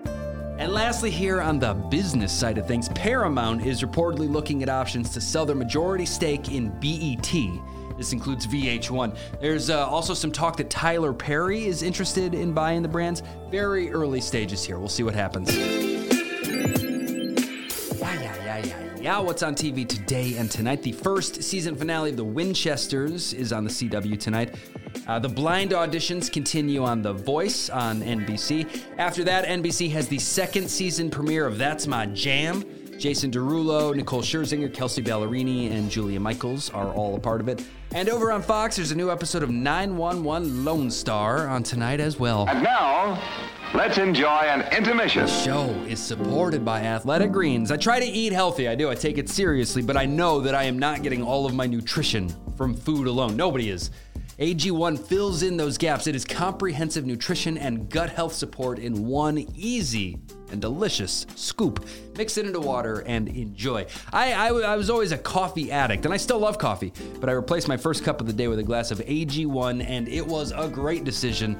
And 0.62 0.72
lastly, 0.72 1.10
here 1.10 1.40
on 1.40 1.58
the 1.58 1.74
business 1.74 2.32
side 2.32 2.56
of 2.56 2.68
things, 2.68 2.88
Paramount 2.90 3.66
is 3.66 3.82
reportedly 3.82 4.30
looking 4.30 4.62
at 4.62 4.68
options 4.68 5.10
to 5.10 5.20
sell 5.20 5.44
their 5.44 5.56
majority 5.56 6.06
stake 6.06 6.52
in 6.52 6.68
BET. 6.78 7.32
This 7.98 8.12
includes 8.12 8.46
VH1. 8.46 9.16
There's 9.40 9.70
uh, 9.70 9.84
also 9.84 10.14
some 10.14 10.30
talk 10.30 10.56
that 10.58 10.70
Tyler 10.70 11.12
Perry 11.12 11.64
is 11.64 11.82
interested 11.82 12.32
in 12.32 12.52
buying 12.52 12.80
the 12.80 12.88
brands. 12.88 13.24
Very 13.50 13.90
early 13.90 14.20
stages 14.20 14.62
here. 14.62 14.78
We'll 14.78 14.88
see 14.88 15.02
what 15.02 15.16
happens. 15.16 15.52
Yeah, 15.52 15.66
yeah, 17.98 18.36
yeah, 18.44 18.64
yeah. 18.64 18.96
Yeah, 19.00 19.18
what's 19.18 19.42
on 19.42 19.56
TV 19.56 19.88
today 19.88 20.36
and 20.36 20.48
tonight? 20.48 20.80
The 20.84 20.92
first 20.92 21.42
season 21.42 21.74
finale 21.74 22.10
of 22.10 22.16
The 22.16 22.24
Winchesters 22.24 23.32
is 23.32 23.52
on 23.52 23.64
the 23.64 23.70
CW 23.70 24.16
tonight. 24.20 24.54
Uh, 25.06 25.18
the 25.18 25.28
blind 25.28 25.72
auditions 25.72 26.30
continue 26.30 26.84
on 26.84 27.02
The 27.02 27.12
Voice 27.12 27.68
on 27.68 28.00
NBC. 28.02 28.82
After 28.98 29.24
that, 29.24 29.44
NBC 29.46 29.90
has 29.90 30.06
the 30.06 30.18
second 30.18 30.70
season 30.70 31.10
premiere 31.10 31.46
of 31.46 31.58
That's 31.58 31.86
My 31.86 32.06
Jam. 32.06 32.64
Jason 32.98 33.32
Derulo, 33.32 33.96
Nicole 33.96 34.22
Scherzinger, 34.22 34.72
Kelsea 34.72 35.02
Ballerini, 35.02 35.72
and 35.72 35.90
Julia 35.90 36.20
Michaels 36.20 36.70
are 36.70 36.92
all 36.92 37.16
a 37.16 37.18
part 37.18 37.40
of 37.40 37.48
it. 37.48 37.64
And 37.90 38.08
over 38.08 38.30
on 38.30 38.42
Fox, 38.42 38.76
there's 38.76 38.92
a 38.92 38.94
new 38.94 39.10
episode 39.10 39.42
of 39.42 39.50
911 39.50 40.64
Lone 40.64 40.88
Star 40.88 41.48
on 41.48 41.64
tonight 41.64 41.98
as 41.98 42.20
well. 42.20 42.46
And 42.48 42.62
now, 42.62 43.20
let's 43.74 43.98
enjoy 43.98 44.28
an 44.28 44.72
intermission. 44.72 45.26
The 45.26 45.32
show 45.32 45.64
is 45.88 46.00
supported 46.00 46.64
by 46.64 46.82
Athletic 46.82 47.32
Greens. 47.32 47.72
I 47.72 47.76
try 47.76 47.98
to 47.98 48.06
eat 48.06 48.32
healthy, 48.32 48.68
I 48.68 48.76
do, 48.76 48.88
I 48.88 48.94
take 48.94 49.18
it 49.18 49.28
seriously, 49.28 49.82
but 49.82 49.96
I 49.96 50.06
know 50.06 50.38
that 50.38 50.54
I 50.54 50.62
am 50.62 50.78
not 50.78 51.02
getting 51.02 51.24
all 51.24 51.44
of 51.44 51.54
my 51.54 51.66
nutrition 51.66 52.32
from 52.56 52.72
food 52.72 53.08
alone. 53.08 53.36
Nobody 53.36 53.70
is. 53.70 53.90
AG1 54.42 54.98
fills 54.98 55.44
in 55.44 55.56
those 55.56 55.78
gaps. 55.78 56.08
It 56.08 56.16
is 56.16 56.24
comprehensive 56.24 57.06
nutrition 57.06 57.56
and 57.56 57.88
gut 57.88 58.10
health 58.10 58.34
support 58.34 58.80
in 58.80 59.06
one 59.06 59.38
easy 59.54 60.18
and 60.50 60.60
delicious 60.60 61.26
scoop. 61.36 61.86
Mix 62.18 62.36
it 62.36 62.46
into 62.46 62.58
water 62.58 63.04
and 63.06 63.28
enjoy. 63.28 63.86
I, 64.12 64.32
I, 64.32 64.48
I, 64.48 64.76
was 64.76 64.90
always 64.90 65.12
a 65.12 65.18
coffee 65.18 65.70
addict, 65.70 66.06
and 66.06 66.12
I 66.12 66.16
still 66.16 66.40
love 66.40 66.58
coffee, 66.58 66.92
but 67.20 67.28
I 67.28 67.34
replaced 67.34 67.68
my 67.68 67.76
first 67.76 68.02
cup 68.02 68.20
of 68.20 68.26
the 68.26 68.32
day 68.32 68.48
with 68.48 68.58
a 68.58 68.64
glass 68.64 68.90
of 68.90 68.98
AG1, 68.98 69.88
and 69.88 70.08
it 70.08 70.26
was 70.26 70.50
a 70.50 70.66
great 70.66 71.04
decision. 71.04 71.56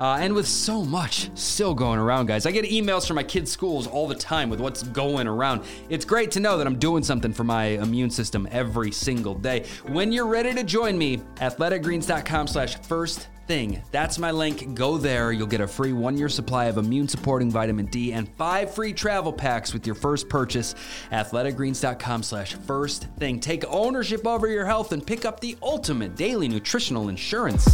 Uh, 0.00 0.16
and 0.20 0.34
with 0.34 0.48
so 0.48 0.82
much 0.82 1.30
still 1.34 1.74
going 1.74 1.98
around, 1.98 2.26
guys, 2.26 2.46
I 2.46 2.50
get 2.50 2.64
emails 2.64 3.06
from 3.06 3.16
my 3.16 3.22
kids' 3.22 3.50
schools 3.50 3.86
all 3.86 4.08
the 4.08 4.14
time 4.14 4.48
with 4.48 4.58
what's 4.58 4.82
going 4.82 5.28
around. 5.28 5.62
It's 5.90 6.06
great 6.06 6.30
to 6.32 6.40
know 6.40 6.56
that 6.56 6.66
I'm 6.66 6.78
doing 6.78 7.02
something 7.02 7.34
for 7.34 7.44
my 7.44 7.64
immune 7.64 8.10
system 8.10 8.48
every 8.50 8.92
single 8.92 9.34
day. 9.34 9.66
When 9.86 10.10
you're 10.10 10.26
ready 10.26 10.54
to 10.54 10.64
join 10.64 10.96
me, 10.96 11.18
athleticgreens.com 11.36 12.46
slash 12.46 12.76
first 12.80 13.28
thing. 13.46 13.82
That's 13.90 14.16
my 14.16 14.30
link. 14.30 14.74
Go 14.74 14.96
there. 14.96 15.32
You'll 15.32 15.48
get 15.48 15.60
a 15.60 15.66
free 15.66 15.92
one 15.92 16.16
year 16.16 16.28
supply 16.28 16.66
of 16.66 16.78
immune 16.78 17.08
supporting 17.08 17.50
vitamin 17.50 17.86
D 17.86 18.12
and 18.12 18.28
five 18.36 18.72
free 18.72 18.92
travel 18.92 19.32
packs 19.32 19.72
with 19.72 19.86
your 19.86 19.96
first 19.96 20.28
purchase. 20.28 20.76
Athleticgreens.com 21.10 22.22
slash 22.22 22.54
first 22.54 23.08
thing. 23.18 23.40
Take 23.40 23.64
ownership 23.66 24.24
over 24.26 24.46
your 24.46 24.64
health 24.64 24.92
and 24.92 25.04
pick 25.04 25.24
up 25.24 25.40
the 25.40 25.58
ultimate 25.62 26.14
daily 26.14 26.46
nutritional 26.46 27.08
insurance. 27.08 27.68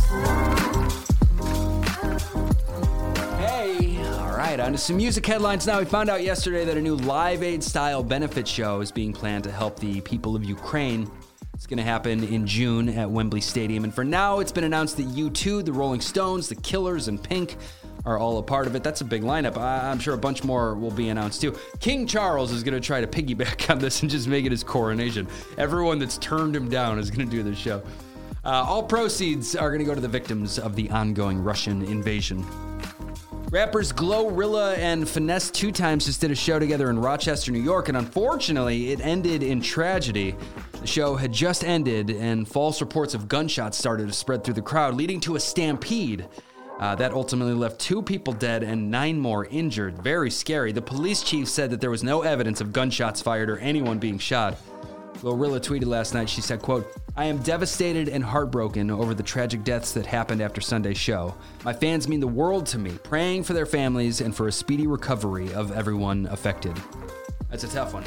Right, 4.58 4.66
on 4.66 4.72
to 4.72 4.78
some 4.78 4.96
music 4.96 5.26
headlines 5.26 5.66
now. 5.66 5.78
We 5.78 5.84
found 5.84 6.08
out 6.08 6.22
yesterday 6.22 6.64
that 6.64 6.76
a 6.76 6.80
new 6.80 6.96
Live 6.96 7.42
Aid 7.42 7.62
style 7.62 8.02
benefit 8.02 8.48
show 8.48 8.80
is 8.80 8.90
being 8.90 9.12
planned 9.12 9.44
to 9.44 9.50
help 9.50 9.78
the 9.78 10.00
people 10.00 10.34
of 10.34 10.44
Ukraine. 10.44 11.10
It's 11.52 11.66
going 11.66 11.78
to 11.78 11.84
happen 11.84 12.25
in 12.25 12.46
June 12.46 12.88
at 12.88 13.10
Wembley 13.10 13.40
Stadium. 13.40 13.84
And 13.84 13.94
for 13.94 14.04
now, 14.04 14.40
it's 14.40 14.52
been 14.52 14.64
announced 14.64 14.96
that 14.96 15.08
U2, 15.08 15.64
the 15.64 15.72
Rolling 15.72 16.00
Stones, 16.00 16.48
the 16.48 16.54
Killers, 16.54 17.08
and 17.08 17.22
Pink 17.22 17.56
are 18.06 18.18
all 18.18 18.38
a 18.38 18.42
part 18.42 18.66
of 18.66 18.75
it. 18.75 18.82
That's 18.82 19.02
a 19.02 19.04
big 19.04 19.22
lineup. 19.22 19.58
I- 19.58 19.90
I'm 19.90 19.98
sure 19.98 20.14
a 20.14 20.18
bunch 20.18 20.42
more 20.42 20.75
will 20.75 20.90
be 20.90 21.10
announced 21.10 21.42
too. 21.42 21.54
King 21.80 22.06
Charles 22.06 22.50
is 22.50 22.62
going 22.62 22.75
to 22.75 22.80
try 22.80 23.00
to 23.02 23.06
piggyback 23.06 23.68
on 23.70 23.78
this 23.78 24.00
and 24.00 24.10
just 24.10 24.26
make 24.26 24.46
it 24.46 24.52
his 24.52 24.64
coronation. 24.64 25.26
Everyone 25.58 25.98
that's 25.98 26.16
turned 26.18 26.56
him 26.56 26.70
down 26.70 26.98
is 26.98 27.10
going 27.10 27.28
to 27.28 27.36
do 27.36 27.42
this 27.42 27.58
show. 27.58 27.82
Uh, 28.44 28.64
all 28.66 28.82
proceeds 28.82 29.54
are 29.54 29.68
going 29.70 29.80
to 29.80 29.84
go 29.84 29.94
to 29.94 30.00
the 30.00 30.08
victims 30.08 30.58
of 30.58 30.76
the 30.76 30.88
ongoing 30.90 31.42
Russian 31.42 31.82
invasion. 31.82 32.46
Rappers 33.56 33.90
GloRilla 33.90 34.76
and 34.76 35.04
Finesse2Tymes 35.04 36.04
just 36.04 36.20
did 36.20 36.30
a 36.30 36.34
show 36.34 36.58
together 36.58 36.90
in 36.90 36.98
Rochester, 36.98 37.50
New 37.50 37.62
York, 37.62 37.88
and 37.88 37.96
unfortunately, 37.96 38.90
it 38.90 39.00
ended 39.00 39.42
in 39.42 39.62
tragedy. 39.62 40.36
The 40.78 40.86
show 40.86 41.16
had 41.16 41.32
just 41.32 41.64
ended, 41.64 42.10
and 42.10 42.46
false 42.46 42.82
reports 42.82 43.14
of 43.14 43.28
gunshots 43.28 43.78
started 43.78 44.08
to 44.08 44.12
spread 44.12 44.44
through 44.44 44.52
the 44.52 44.60
crowd, 44.60 44.92
leading 44.92 45.20
to 45.20 45.36
a 45.36 45.40
stampede. 45.40 46.28
Uh, 46.80 46.96
that 46.96 47.12
ultimately 47.12 47.54
left 47.54 47.80
two 47.80 48.02
people 48.02 48.34
dead 48.34 48.62
and 48.62 48.90
nine 48.90 49.18
more 49.18 49.46
injured. 49.46 49.96
Very 50.02 50.30
scary. 50.30 50.70
The 50.70 50.82
police 50.82 51.22
chief 51.22 51.48
said 51.48 51.70
that 51.70 51.80
there 51.80 51.90
was 51.90 52.04
no 52.04 52.20
evidence 52.20 52.60
of 52.60 52.75
gunshots 52.75 53.22
fired 53.22 53.48
or 53.48 53.56
anyone 53.56 53.98
being 53.98 54.18
shot. 54.18 54.58
GloRilla 55.20 55.61
tweeted 55.61 55.87
last 55.87 56.14
night, 56.14 56.28
she 56.28 56.40
said, 56.40 56.61
quote, 56.61 56.92
I 57.16 57.25
am 57.25 57.38
devastated 57.38 58.08
and 58.08 58.23
heartbroken 58.23 58.90
over 58.90 59.14
the 59.14 59.23
tragic 59.23 59.64
deaths 59.64 59.92
that 59.92 60.04
happened 60.06 60.42
after 60.42 60.61
Sunday's 60.61 60.99
show. 60.99 61.35
My 61.64 61.73
fans 61.73 62.06
mean 62.08 62.20
the 62.20 62.26
world 62.26 62.66
to 62.66 62.78
me, 62.78 62.92
praying 63.02 63.44
for 63.44 63.54
their 63.54 63.66
families 63.66 64.20
and 64.20 64.35
for 64.35 64.49
a 64.49 64.52
speedy 64.52 64.87
recovery 64.87 65.52
of 65.54 65.73
everyone 65.73 66.26
affected. 66.26 66.76
That's 67.50 67.64
a 67.64 67.68
tough 67.68 67.94
one. 67.94 68.04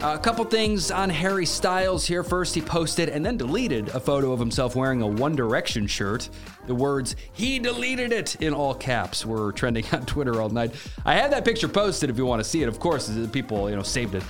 a 0.00 0.18
couple 0.18 0.44
things 0.44 0.90
on 0.90 1.10
Harry 1.10 1.46
Styles 1.46 2.06
here. 2.06 2.22
First, 2.22 2.54
he 2.54 2.60
posted 2.60 3.08
and 3.08 3.26
then 3.26 3.36
deleted 3.36 3.88
a 3.88 4.00
photo 4.00 4.32
of 4.32 4.38
himself 4.38 4.76
wearing 4.76 5.02
a 5.02 5.06
One 5.06 5.34
Direction 5.34 5.86
shirt. 5.88 6.28
The 6.66 6.74
words, 6.74 7.16
he 7.32 7.58
deleted 7.58 8.12
it 8.12 8.36
in 8.36 8.54
all 8.54 8.74
caps 8.74 9.26
were 9.26 9.50
trending 9.52 9.84
on 9.92 10.06
Twitter 10.06 10.40
all 10.40 10.50
night. 10.50 10.74
I 11.04 11.14
had 11.14 11.32
that 11.32 11.44
picture 11.44 11.68
posted 11.68 12.10
if 12.10 12.16
you 12.16 12.26
want 12.26 12.40
to 12.40 12.48
see 12.48 12.62
it. 12.62 12.68
Of 12.68 12.78
course, 12.78 13.10
people, 13.32 13.68
you 13.68 13.74
know, 13.74 13.82
saved 13.82 14.14
it. 14.14 14.22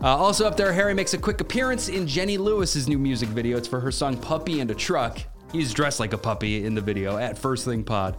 Uh, 0.00 0.16
also 0.16 0.46
up 0.46 0.56
there, 0.56 0.72
Harry 0.72 0.94
makes 0.94 1.12
a 1.14 1.18
quick 1.18 1.40
appearance 1.40 1.88
in 1.88 2.06
Jenny 2.06 2.38
Lewis's 2.38 2.86
new 2.88 2.98
music 2.98 3.28
video. 3.30 3.56
It's 3.56 3.66
for 3.66 3.80
her 3.80 3.90
song 3.90 4.16
"Puppy 4.16 4.60
and 4.60 4.70
a 4.70 4.74
Truck." 4.74 5.18
He's 5.50 5.72
dressed 5.74 5.98
like 5.98 6.12
a 6.12 6.18
puppy 6.18 6.64
in 6.64 6.74
the 6.74 6.80
video 6.80 7.16
at 7.16 7.36
First 7.36 7.64
Thing 7.64 7.82
Pod. 7.82 8.16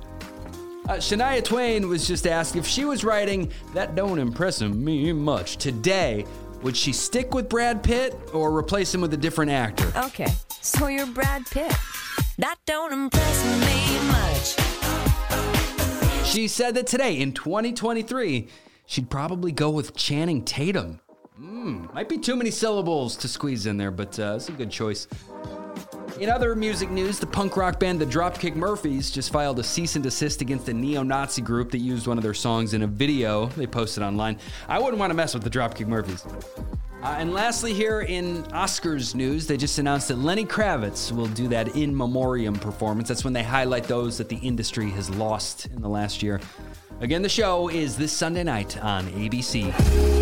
Uh, 0.90 0.94
Shania 0.94 1.44
Twain 1.44 1.88
was 1.88 2.08
just 2.08 2.26
asked 2.28 2.56
if 2.56 2.66
she 2.68 2.84
was 2.84 3.04
writing 3.06 3.52
"That 3.74 3.96
Don't 3.96 4.20
Impress 4.20 4.62
Me 4.62 5.14
Much" 5.14 5.58
today. 5.58 6.26
Would 6.64 6.76
she 6.76 6.92
stick 6.92 7.34
with 7.34 7.48
Brad 7.48 7.82
Pitt 7.82 8.14
or 8.34 8.54
replace 8.56 8.94
him 8.94 9.00
with 9.00 9.14
a 9.14 9.18
different 9.18 9.52
actor? 9.52 9.90
Okay, 9.96 10.28
so 10.50 10.88
you're 10.88 11.06
Brad 11.06 11.46
Pitt. 11.46 11.74
That 12.40 12.58
don't 12.66 12.92
impress 12.92 13.46
me 13.62 14.00
much. 14.08 14.56
She 16.26 16.50
said 16.50 16.76
that 16.76 16.88
today, 16.88 17.20
in 17.20 17.32
2023, 17.32 18.50
she'd 18.86 19.10
probably 19.10 19.54
go 19.54 19.70
with 19.70 19.96
Channing 19.96 20.44
Tatum. 20.44 21.00
Mm, 21.60 21.94
might 21.94 22.08
be 22.08 22.18
too 22.18 22.38
many 22.38 22.52
syllables 22.52 23.18
to 23.18 23.28
squeeze 23.28 23.66
in 23.66 23.76
there, 23.76 23.92
but 23.92 24.18
uh, 24.18 24.36
it's 24.38 24.48
a 24.48 24.54
good 24.54 24.72
choice. 24.72 25.08
In 26.18 26.30
other 26.30 26.56
music 26.56 26.90
news, 26.90 27.20
the 27.20 27.28
punk 27.28 27.58
rock 27.58 27.80
band 27.82 28.00
the 28.00 28.06
Dropkick 28.06 28.56
Murphys 28.56 29.12
just 29.12 29.30
filed 29.32 29.60
a 29.60 29.64
cease 29.64 29.96
and 29.96 30.04
desist 30.04 30.42
against 30.42 30.70
a 30.70 30.74
neo 30.74 31.04
Nazi 31.04 31.42
group 31.42 31.72
that 31.72 31.80
used 31.80 32.08
one 32.08 32.18
of 32.18 32.24
their 32.24 32.34
songs 32.34 32.74
in 32.74 32.84
a 32.84 32.88
video 32.88 33.48
they 33.48 33.68
posted 33.68 34.04
online. 34.04 34.40
I 34.70 34.80
wouldn't 34.80 35.00
want 35.00 35.10
to 35.10 35.16
mess 35.16 35.34
with 35.34 35.44
the 35.44 35.50
Dropkick 35.50 35.88
Murphys. 35.88 36.26
Uh, 37.04 37.16
and 37.18 37.34
lastly, 37.34 37.74
here 37.74 38.02
in 38.02 38.44
Oscars 38.46 39.14
news, 39.14 39.46
they 39.46 39.58
just 39.58 39.80
announced 39.80 40.08
that 40.08 40.18
Lenny 40.18 40.46
Kravitz 40.46 41.12
will 41.12 41.28
do 41.28 41.50
that 41.50 41.76
in 41.76 41.96
memoriam 41.96 42.56
performance. 42.56 43.10
That's 43.10 43.26
when 43.26 43.34
they 43.34 43.44
highlight 43.44 43.84
those 43.84 44.18
that 44.18 44.30
the 44.30 44.38
industry 44.38 44.90
has 44.92 45.10
lost 45.10 45.66
in 45.66 45.82
the 45.82 45.90
last 45.90 46.24
year. 46.24 46.40
Again, 47.02 47.22
the 47.22 47.30
show 47.30 47.70
is 47.70 47.98
this 47.98 48.14
Sunday 48.14 48.44
night 48.44 48.78
on 48.82 49.08
ABC. 49.08 50.19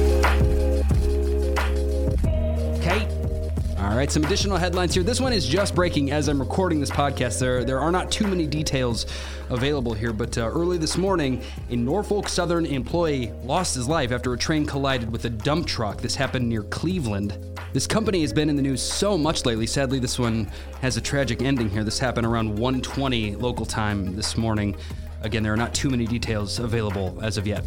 All 3.97 4.01
right, 4.01 4.11
some 4.11 4.23
additional 4.23 4.57
headlines 4.57 4.93
here. 4.93 5.01
This 5.01 5.19
one 5.19 5.33
is 5.33 5.47
just 5.47 5.73
breaking 5.73 6.11
as 6.11 6.27
I'm 6.27 6.39
recording 6.39 6.79
this 6.79 6.91
podcast. 6.91 7.39
There, 7.39 7.63
there 7.63 7.79
are 7.79 7.91
not 7.91 8.11
too 8.11 8.27
many 8.27 8.45
details 8.45 9.07
available 9.49 9.95
here, 9.95 10.13
but 10.13 10.37
uh, 10.37 10.45
early 10.49 10.77
this 10.77 10.97
morning, 10.97 11.41
a 11.71 11.75
Norfolk 11.75 12.29
Southern 12.29 12.67
employee 12.67 13.31
lost 13.41 13.73
his 13.73 13.87
life 13.87 14.11
after 14.11 14.31
a 14.33 14.37
train 14.37 14.67
collided 14.67 15.11
with 15.11 15.25
a 15.25 15.31
dump 15.31 15.65
truck. 15.65 15.99
This 15.99 16.13
happened 16.13 16.47
near 16.47 16.61
Cleveland. 16.61 17.39
This 17.73 17.87
company 17.87 18.21
has 18.21 18.31
been 18.31 18.49
in 18.49 18.55
the 18.55 18.61
news 18.61 18.83
so 18.83 19.17
much 19.17 19.47
lately. 19.47 19.65
Sadly, 19.65 19.97
this 19.97 20.19
one 20.19 20.47
has 20.83 20.95
a 20.97 21.01
tragic 21.01 21.41
ending 21.41 21.67
here. 21.67 21.83
This 21.83 21.97
happened 21.97 22.27
around 22.27 22.55
1:20 22.55 23.41
local 23.41 23.65
time 23.65 24.15
this 24.15 24.37
morning. 24.37 24.75
Again, 25.23 25.41
there 25.41 25.53
are 25.53 25.57
not 25.57 25.73
too 25.73 25.89
many 25.89 26.05
details 26.05 26.59
available 26.59 27.17
as 27.23 27.39
of 27.39 27.47
yet. 27.47 27.63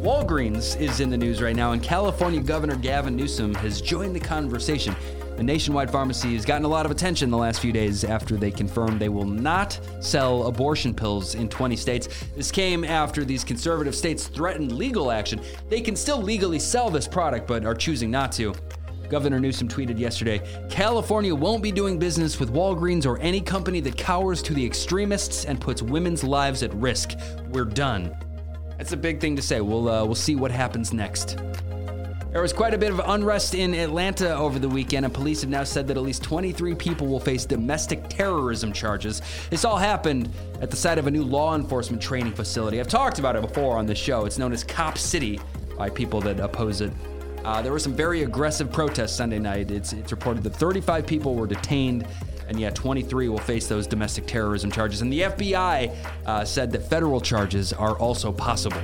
Walgreens 0.00 0.80
is 0.80 1.00
in 1.00 1.10
the 1.10 1.18
news 1.18 1.42
right 1.42 1.56
now, 1.56 1.72
and 1.72 1.82
California 1.82 2.40
Governor 2.40 2.76
Gavin 2.76 3.16
Newsom 3.16 3.52
has 3.56 3.82
joined 3.82 4.14
the 4.14 4.20
conversation. 4.20 4.94
The 5.38 5.44
nationwide 5.44 5.88
pharmacy 5.88 6.34
has 6.34 6.44
gotten 6.44 6.64
a 6.64 6.68
lot 6.68 6.84
of 6.84 6.90
attention 6.90 7.30
the 7.30 7.36
last 7.36 7.60
few 7.60 7.70
days 7.70 8.02
after 8.02 8.36
they 8.36 8.50
confirmed 8.50 8.98
they 8.98 9.08
will 9.08 9.24
not 9.24 9.78
sell 10.00 10.48
abortion 10.48 10.92
pills 10.92 11.36
in 11.36 11.48
20 11.48 11.76
states. 11.76 12.08
This 12.34 12.50
came 12.50 12.82
after 12.82 13.24
these 13.24 13.44
conservative 13.44 13.94
states 13.94 14.26
threatened 14.26 14.72
legal 14.72 15.12
action. 15.12 15.40
They 15.68 15.80
can 15.80 15.94
still 15.94 16.20
legally 16.20 16.58
sell 16.58 16.90
this 16.90 17.06
product, 17.06 17.46
but 17.46 17.64
are 17.64 17.76
choosing 17.76 18.10
not 18.10 18.32
to. 18.32 18.52
Governor 19.08 19.38
Newsom 19.38 19.68
tweeted 19.68 19.96
yesterday 19.96 20.42
California 20.68 21.32
won't 21.32 21.62
be 21.62 21.70
doing 21.70 22.00
business 22.00 22.40
with 22.40 22.52
Walgreens 22.52 23.06
or 23.06 23.16
any 23.20 23.40
company 23.40 23.78
that 23.82 23.96
cowers 23.96 24.42
to 24.42 24.52
the 24.52 24.66
extremists 24.66 25.44
and 25.44 25.60
puts 25.60 25.82
women's 25.82 26.24
lives 26.24 26.64
at 26.64 26.74
risk. 26.74 27.12
We're 27.50 27.64
done. 27.64 28.12
That's 28.76 28.90
a 28.90 28.96
big 28.96 29.20
thing 29.20 29.36
to 29.36 29.42
say. 29.42 29.60
We'll 29.60 29.88
uh, 29.88 30.04
we'll 30.04 30.16
see 30.16 30.34
what 30.34 30.50
happens 30.50 30.92
next. 30.92 31.38
There 32.30 32.42
was 32.42 32.52
quite 32.52 32.74
a 32.74 32.78
bit 32.78 32.90
of 32.90 33.00
unrest 33.02 33.54
in 33.54 33.72
Atlanta 33.72 34.36
over 34.36 34.58
the 34.58 34.68
weekend, 34.68 35.06
and 35.06 35.14
police 35.14 35.40
have 35.40 35.48
now 35.48 35.64
said 35.64 35.88
that 35.88 35.96
at 35.96 36.02
least 36.02 36.22
23 36.22 36.74
people 36.74 37.06
will 37.06 37.18
face 37.18 37.46
domestic 37.46 38.06
terrorism 38.10 38.70
charges. 38.70 39.22
This 39.48 39.64
all 39.64 39.78
happened 39.78 40.28
at 40.60 40.70
the 40.70 40.76
site 40.76 40.98
of 40.98 41.06
a 41.06 41.10
new 41.10 41.24
law 41.24 41.54
enforcement 41.54 42.02
training 42.02 42.34
facility. 42.34 42.80
I've 42.80 42.86
talked 42.86 43.18
about 43.18 43.34
it 43.34 43.40
before 43.40 43.78
on 43.78 43.86
the 43.86 43.94
show. 43.94 44.26
It's 44.26 44.36
known 44.36 44.52
as 44.52 44.62
Cop 44.62 44.98
City 44.98 45.40
by 45.78 45.88
people 45.88 46.20
that 46.20 46.38
oppose 46.38 46.82
it. 46.82 46.92
Uh, 47.46 47.62
there 47.62 47.72
were 47.72 47.78
some 47.78 47.94
very 47.94 48.24
aggressive 48.24 48.70
protests 48.70 49.16
Sunday 49.16 49.38
night. 49.38 49.70
It's, 49.70 49.94
it's 49.94 50.12
reported 50.12 50.42
that 50.44 50.54
35 50.54 51.06
people 51.06 51.34
were 51.34 51.46
detained, 51.46 52.06
and 52.46 52.60
yet 52.60 52.74
23 52.74 53.30
will 53.30 53.38
face 53.38 53.68
those 53.68 53.86
domestic 53.86 54.26
terrorism 54.26 54.70
charges. 54.70 55.00
And 55.00 55.10
the 55.10 55.22
FBI 55.22 55.96
uh, 56.26 56.44
said 56.44 56.72
that 56.72 56.90
federal 56.90 57.22
charges 57.22 57.72
are 57.72 57.96
also 57.96 58.32
possible. 58.32 58.82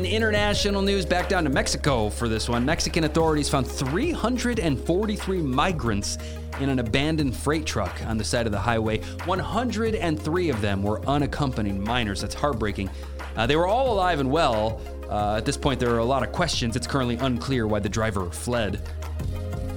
In 0.00 0.06
international 0.06 0.80
news, 0.80 1.04
back 1.04 1.28
down 1.28 1.44
to 1.44 1.50
Mexico 1.50 2.08
for 2.08 2.26
this 2.26 2.48
one. 2.48 2.64
Mexican 2.64 3.04
authorities 3.04 3.50
found 3.50 3.66
343 3.66 5.42
migrants 5.42 6.16
in 6.58 6.70
an 6.70 6.78
abandoned 6.78 7.36
freight 7.36 7.66
truck 7.66 7.92
on 8.06 8.16
the 8.16 8.24
side 8.24 8.46
of 8.46 8.52
the 8.52 8.58
highway. 8.58 9.02
103 9.26 10.48
of 10.48 10.60
them 10.62 10.82
were 10.82 11.06
unaccompanied 11.06 11.78
minors. 11.78 12.22
That's 12.22 12.34
heartbreaking. 12.34 12.88
Uh, 13.36 13.46
they 13.46 13.56
were 13.56 13.66
all 13.66 13.92
alive 13.92 14.20
and 14.20 14.30
well. 14.30 14.80
Uh, 15.10 15.36
at 15.36 15.44
this 15.44 15.58
point, 15.58 15.78
there 15.78 15.94
are 15.94 15.98
a 15.98 16.04
lot 16.04 16.22
of 16.22 16.32
questions. 16.32 16.76
It's 16.76 16.86
currently 16.86 17.16
unclear 17.16 17.66
why 17.66 17.80
the 17.80 17.90
driver 17.90 18.30
fled. 18.30 18.80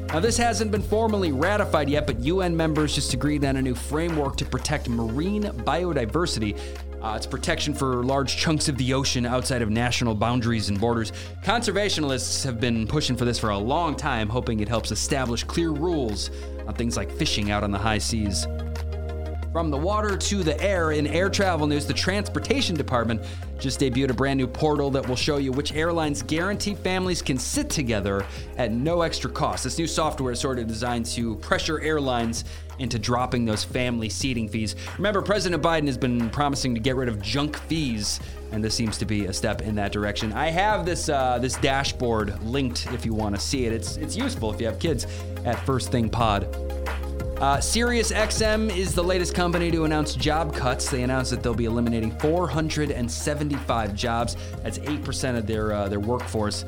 Now, 0.07 0.21
this 0.21 0.37
hasn't 0.37 0.71
been 0.71 0.83
formally 0.83 1.33
ratified 1.33 1.89
yet, 1.89 2.07
but 2.07 2.19
UN 2.19 2.55
members 2.55 2.95
just 2.95 3.13
agreed 3.13 3.43
on 3.43 3.57
a 3.57 3.61
new 3.61 3.75
framework 3.75 4.37
to 4.37 4.45
protect 4.45 4.87
marine 4.87 5.43
biodiversity. 5.43 6.57
Uh, 7.03 7.15
it's 7.17 7.27
protection 7.27 7.73
for 7.73 8.01
large 8.01 8.37
chunks 8.37 8.69
of 8.69 8.77
the 8.77 8.93
ocean 8.93 9.25
outside 9.25 9.61
of 9.61 9.69
national 9.69 10.15
boundaries 10.15 10.69
and 10.69 10.79
borders. 10.79 11.11
Conservationists 11.43 12.45
have 12.45 12.61
been 12.61 12.87
pushing 12.87 13.17
for 13.17 13.25
this 13.25 13.37
for 13.37 13.49
a 13.49 13.57
long 13.57 13.93
time, 13.93 14.29
hoping 14.29 14.61
it 14.61 14.69
helps 14.69 14.89
establish 14.89 15.43
clear 15.43 15.71
rules 15.71 16.31
on 16.65 16.73
things 16.75 16.95
like 16.95 17.11
fishing 17.11 17.51
out 17.51 17.61
on 17.61 17.71
the 17.71 17.77
high 17.77 17.97
seas. 17.97 18.47
From 19.53 19.69
the 19.69 19.77
water 19.77 20.17
to 20.17 20.41
the 20.41 20.59
air, 20.59 20.93
in 20.93 21.05
air 21.05 21.29
travel 21.29 21.67
news, 21.67 21.85
the 21.85 21.93
Transportation 21.93 22.75
Department 22.75 23.21
just 23.59 23.79
debuted 23.79 24.09
a 24.09 24.13
brand 24.15 24.39
new 24.39 24.47
portal 24.47 24.89
that 24.89 25.07
will 25.07 25.15
show 25.15 25.37
you 25.37 25.51
which 25.51 25.73
airlines 25.73 26.23
guarantee 26.23 26.73
families 26.73 27.21
can 27.21 27.37
sit 27.37 27.69
together 27.69 28.25
at 28.57 28.71
no 28.71 29.03
extra 29.03 29.29
cost. 29.29 29.63
This 29.63 29.77
new 29.77 29.85
software 29.85 30.31
is 30.31 30.39
sort 30.39 30.57
of 30.57 30.65
designed 30.65 31.05
to 31.05 31.35
pressure 31.35 31.79
airlines 31.81 32.45
into 32.79 32.97
dropping 32.97 33.45
those 33.45 33.63
family 33.63 34.09
seating 34.09 34.49
fees. 34.49 34.75
Remember, 34.97 35.21
President 35.21 35.61
Biden 35.61 35.85
has 35.85 35.99
been 35.99 36.31
promising 36.31 36.73
to 36.73 36.81
get 36.81 36.95
rid 36.95 37.07
of 37.07 37.21
junk 37.21 37.55
fees, 37.55 38.19
and 38.51 38.63
this 38.63 38.73
seems 38.73 38.97
to 38.97 39.05
be 39.05 39.27
a 39.27 39.33
step 39.33 39.61
in 39.61 39.75
that 39.75 39.91
direction. 39.91 40.33
I 40.33 40.49
have 40.49 40.83
this 40.83 41.09
uh, 41.09 41.37
this 41.37 41.57
dashboard 41.57 42.41
linked 42.41 42.87
if 42.91 43.05
you 43.05 43.13
want 43.13 43.35
to 43.35 43.41
see 43.41 43.67
it. 43.67 43.71
It's 43.71 43.97
it's 43.97 44.17
useful 44.17 44.51
if 44.51 44.59
you 44.59 44.65
have 44.65 44.79
kids 44.79 45.05
at 45.45 45.63
First 45.63 45.91
Thing 45.91 46.09
Pod. 46.09 46.82
Uh, 47.37 47.57
SiriusXM 47.57 48.75
is 48.75 48.93
the 48.93 49.03
latest 49.03 49.33
company 49.33 49.71
to 49.71 49.83
announce 49.85 50.15
job 50.15 50.53
cuts. 50.53 50.89
They 50.89 51.03
announced 51.03 51.31
that 51.31 51.43
they'll 51.43 51.53
be 51.53 51.65
eliminating 51.65 52.17
475 52.19 53.95
jobs. 53.95 54.37
That's 54.61 54.79
8% 54.79 55.37
of 55.37 55.47
their 55.47 55.73
uh, 55.73 55.89
their 55.89 55.99
workforce. 55.99 56.63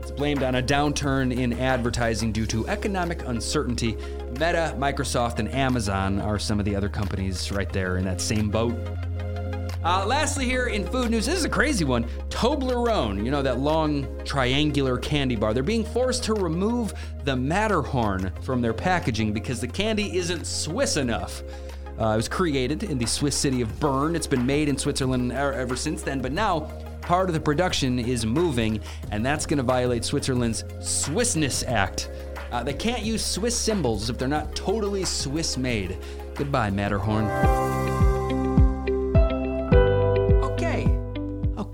It's 0.00 0.10
blamed 0.10 0.42
on 0.42 0.56
a 0.56 0.62
downturn 0.62 1.36
in 1.36 1.52
advertising 1.52 2.32
due 2.32 2.46
to 2.46 2.66
economic 2.66 3.26
uncertainty. 3.26 3.96
Meta, 4.30 4.74
Microsoft, 4.78 5.38
and 5.38 5.52
Amazon 5.52 6.20
are 6.20 6.38
some 6.38 6.58
of 6.58 6.64
the 6.64 6.74
other 6.74 6.88
companies 6.88 7.52
right 7.52 7.72
there 7.72 7.98
in 7.98 8.04
that 8.04 8.20
same 8.20 8.50
boat. 8.50 8.74
Uh, 9.86 10.04
lastly, 10.04 10.44
here 10.44 10.66
in 10.66 10.84
food 10.84 11.12
news, 11.12 11.26
this 11.26 11.38
is 11.38 11.44
a 11.44 11.48
crazy 11.48 11.84
one. 11.84 12.02
Toblerone, 12.28 13.24
you 13.24 13.30
know, 13.30 13.40
that 13.40 13.60
long 13.60 14.04
triangular 14.24 14.98
candy 14.98 15.36
bar, 15.36 15.54
they're 15.54 15.62
being 15.62 15.84
forced 15.84 16.24
to 16.24 16.34
remove 16.34 16.92
the 17.22 17.36
Matterhorn 17.36 18.32
from 18.42 18.60
their 18.60 18.72
packaging 18.72 19.32
because 19.32 19.60
the 19.60 19.68
candy 19.68 20.16
isn't 20.16 20.44
Swiss 20.44 20.96
enough. 20.96 21.44
Uh, 22.00 22.08
it 22.08 22.16
was 22.16 22.28
created 22.28 22.82
in 22.82 22.98
the 22.98 23.06
Swiss 23.06 23.36
city 23.36 23.60
of 23.60 23.78
Bern. 23.78 24.16
It's 24.16 24.26
been 24.26 24.44
made 24.44 24.68
in 24.68 24.76
Switzerland 24.76 25.30
ever, 25.30 25.76
since 25.76 26.02
then, 26.02 26.20
but 26.20 26.32
now 26.32 26.62
part 27.02 27.28
of 27.28 27.34
the 27.34 27.40
production 27.40 28.00
is 28.00 28.26
moving, 28.26 28.80
and 29.12 29.24
that's 29.24 29.46
going 29.46 29.58
to 29.58 29.62
violate 29.62 30.04
Switzerland's 30.04 30.64
Swissness 30.80 31.64
Act. 31.64 32.10
Uh, 32.50 32.60
they 32.60 32.74
can't 32.74 33.04
use 33.04 33.24
Swiss 33.24 33.56
symbols 33.56 34.10
if 34.10 34.18
they're 34.18 34.26
not 34.26 34.56
totally 34.56 35.04
Swiss 35.04 35.56
made. 35.56 35.96
Goodbye, 36.34 36.70
Matterhorn. 36.70 37.95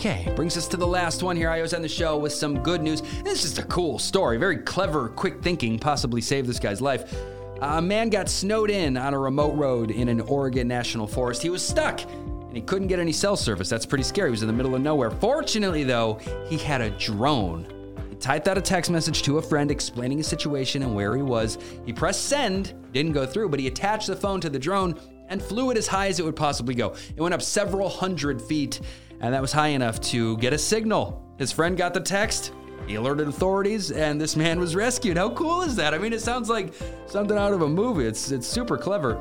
Okay, 0.05 0.33
brings 0.35 0.57
us 0.57 0.67
to 0.67 0.77
the 0.77 0.85
last 0.85 1.23
one 1.23 1.37
here. 1.37 1.49
I 1.49 1.59
always 1.59 1.73
end 1.73 1.85
the 1.85 1.89
show 1.89 2.19
with 2.19 2.33
some 2.33 2.61
good 2.61 2.83
news. 2.83 3.03
This 3.23 3.45
is 3.45 3.57
a 3.59 3.63
cool 3.63 4.01
story. 4.01 4.37
Very 4.37 4.57
clever, 4.57 5.09
quick 5.09 5.41
thinking, 5.43 5.79
possibly 5.79 6.21
saved 6.21 6.49
this 6.49 6.59
guy's 6.59 6.81
life. 6.81 7.15
A 7.61 7.81
man 7.81 8.11
got 8.11 8.29
snowed 8.29 8.69
in 8.69 8.97
on 8.97 9.15
a 9.15 9.19
remote 9.21 9.55
road 9.55 9.93
in 9.93 10.09
an 10.09 10.21
Oregon 10.23 10.67
national 10.67 11.07
forest. 11.07 11.41
He 11.41 11.51
was 11.51 11.65
stuck 11.65 12.03
and 12.03 12.57
he 12.57 12.61
couldn't 12.61 12.89
get 12.89 12.99
any 12.99 13.13
cell 13.13 13.37
service. 13.37 13.69
That's 13.69 13.87
pretty 13.87 14.03
scary. 14.03 14.31
He 14.31 14.33
was 14.33 14.43
in 14.43 14.49
the 14.49 14.53
middle 14.53 14.75
of 14.75 14.81
nowhere. 14.81 15.13
Fortunately, 15.13 15.85
though, 15.85 16.15
he 16.49 16.59
had 16.59 16.81
a 16.81 16.91
drone. 16.91 17.95
He 18.11 18.17
typed 18.17 18.49
out 18.49 18.59
a 18.59 18.61
text 18.61 18.91
message 18.91 19.23
to 19.23 19.39
a 19.39 19.43
friend 19.43 19.71
explaining 19.71 20.19
his 20.19 20.27
situation 20.27 20.83
and 20.83 20.97
where 20.97 21.15
he 21.15 21.23
was. 21.23 21.59
He 21.87 21.93
pressed 21.93 22.25
send, 22.25 22.75
didn't 22.93 23.13
go 23.13 23.25
through, 23.25 23.51
but 23.51 23.61
he 23.61 23.69
attached 23.69 24.09
the 24.09 24.17
phone 24.17 24.41
to 24.41 24.51
the 24.51 24.59
drone 24.59 24.99
and 25.29 25.41
flew 25.41 25.71
it 25.71 25.77
as 25.77 25.87
high 25.87 26.09
as 26.09 26.19
it 26.19 26.25
would 26.25 26.35
possibly 26.35 26.75
go. 26.75 26.97
It 27.17 27.23
went 27.23 27.35
up 27.35 27.41
several 27.41 27.89
hundred 27.89 28.43
feet, 28.43 28.81
and 29.23 29.33
that 29.33 29.41
was 29.41 29.53
high 29.53 29.69
enough 29.69 30.01
to 30.01 30.37
get 30.39 30.53
a 30.53 30.59
signal. 30.59 31.25
His 31.39 31.51
friend 31.51 31.77
got 31.77 31.95
the 31.95 32.01
text. 32.01 32.53
He 32.87 32.97
alerted 32.97 33.29
authorities, 33.29 33.93
and 33.93 34.21
this 34.21 34.37
man 34.37 34.59
was 34.59 34.75
rescued. 34.75 35.17
How 35.17 35.31
cool 35.31 35.63
is 35.63 35.77
that? 35.77 35.95
I 35.95 35.99
mean, 35.99 36.13
it 36.13 36.21
sounds 36.21 36.51
like 36.51 36.75
something 37.07 37.39
out 37.39 37.53
of 37.53 37.63
a 37.63 37.69
movie. 37.69 38.05
It's 38.05 38.33
it's 38.33 38.47
super 38.47 38.77
clever. 38.77 39.15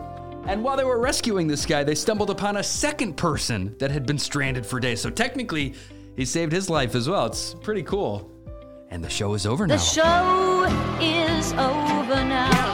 And 0.48 0.63
while 0.63 0.75
they 0.75 0.84
were 0.84 1.00
rescuing 1.00 1.48
this 1.48 1.67
guy, 1.67 1.84
they 1.84 1.93
stumbled 1.93 2.31
upon 2.31 2.58
a 2.58 2.63
second 2.63 3.15
person 3.15 3.75
that 3.77 3.91
had 3.91 4.08
been 4.08 4.17
stranded 4.17 4.65
for 4.65 4.79
days. 4.79 5.00
So 5.00 5.12
technically, 5.12 5.75
he 6.15 6.25
saved 6.25 6.51
his 6.51 6.67
life 6.70 6.96
as 6.96 7.08
well. 7.08 7.27
It's 7.27 7.53
pretty 7.53 7.84
cool. 7.84 8.31
And 8.89 9.03
the 9.03 9.10
show 9.10 9.36
is 9.36 9.46
over 9.46 9.67
now. 9.67 9.75
The 9.75 9.81
show 9.81 10.65
is 11.00 11.53
over 11.53 12.15
now. 12.24 12.72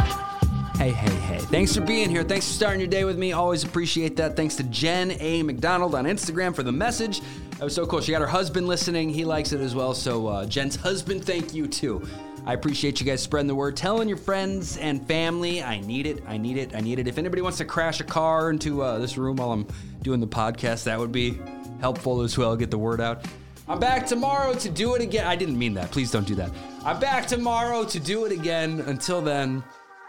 Hey, 0.77 0.91
hey, 0.91 1.13
hey. 1.13 1.26
Thanks 1.46 1.75
for 1.75 1.82
being 1.82 2.10
here. 2.10 2.24
Thanks 2.24 2.48
for 2.48 2.53
starting 2.53 2.79
your 2.79 2.89
day 2.89 3.03
with 3.03 3.17
me. 3.17 3.32
Always 3.32 3.63
appreciate 3.63 4.15
that. 4.17 4.36
Thanks 4.36 4.56
to 4.56 4.63
Jen 4.63 5.12
A. 5.20 5.44
McDonald 5.44 5.96
on 5.96 6.06
Instagram 6.06 6.55
for 6.55 6.64
the 6.64 6.72
message. 6.72 7.22
That 7.51 7.64
was 7.64 7.74
so 7.74 7.85
cool. 7.85 8.01
She 8.01 8.12
got 8.12 8.22
her 8.22 8.27
husband 8.27 8.68
listening. 8.68 9.09
He 9.09 9.25
likes 9.25 9.51
it 9.53 9.62
as 9.62 9.74
well. 9.74 9.94
So, 9.94 10.27
uh, 10.27 10.46
Jen's 10.46 10.75
husband, 10.75 11.25
thank 11.25 11.53
you 11.53 11.68
too. 11.68 12.05
I 12.46 12.53
appreciate 12.53 13.00
you 13.00 13.05
guys 13.05 13.22
spreading 13.22 13.48
the 13.48 13.55
word, 13.55 13.75
telling 13.75 14.07
your 14.07 14.18
friends 14.18 14.77
and 14.77 15.05
family. 15.07 15.62
I 15.62 15.79
need 15.81 16.05
it. 16.05 16.24
I 16.27 16.38
need 16.38 16.57
it. 16.57 16.75
I 16.75 16.81
need 16.81 17.00
it. 17.00 17.07
If 17.07 17.18
anybody 17.18 17.42
wants 17.42 17.57
to 17.57 17.66
crash 17.66 18.00
a 18.00 18.05
car 18.05 18.50
into 18.50 18.81
uh, 18.81 19.00
this 19.00 19.18
room 19.18 19.38
while 19.38 19.51
I'm 19.51 19.68
doing 20.01 20.20
the 20.20 20.27
podcast, 20.27 20.85
that 20.85 20.98
would 20.98 21.12
be 21.12 21.40
helpful 21.81 22.22
as 22.22 22.38
well. 22.38 22.55
Get 22.55 22.72
the 22.72 22.77
word 22.77 23.01
out. 23.01 23.25
I'm 23.68 23.79
back 23.79 24.05
tomorrow 24.05 24.53
to 24.53 24.70
do 24.70 24.96
it 24.96 25.01
again. 25.01 25.27
I 25.27 25.35
didn't 25.35 25.59
mean 25.59 25.74
that. 25.74 25.92
Please 25.92 26.09
don't 26.09 26.25
do 26.25 26.35
that. 26.35 26.51
I'm 26.85 27.00
back 27.01 27.27
tomorrow 27.27 27.83
to 27.83 28.00
do 28.00 28.24
it 28.24 28.31
again. 28.31 28.79
Until 28.88 29.22
then, 29.22 29.62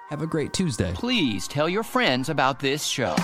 have 0.09 0.23
a 0.23 0.27
great 0.27 0.53
Tuesday. 0.53 0.93
Please 0.95 1.47
tell 1.47 1.69
your 1.69 1.83
friends 1.83 2.29
about 2.29 2.59
this 2.59 2.85
show. 2.85 3.15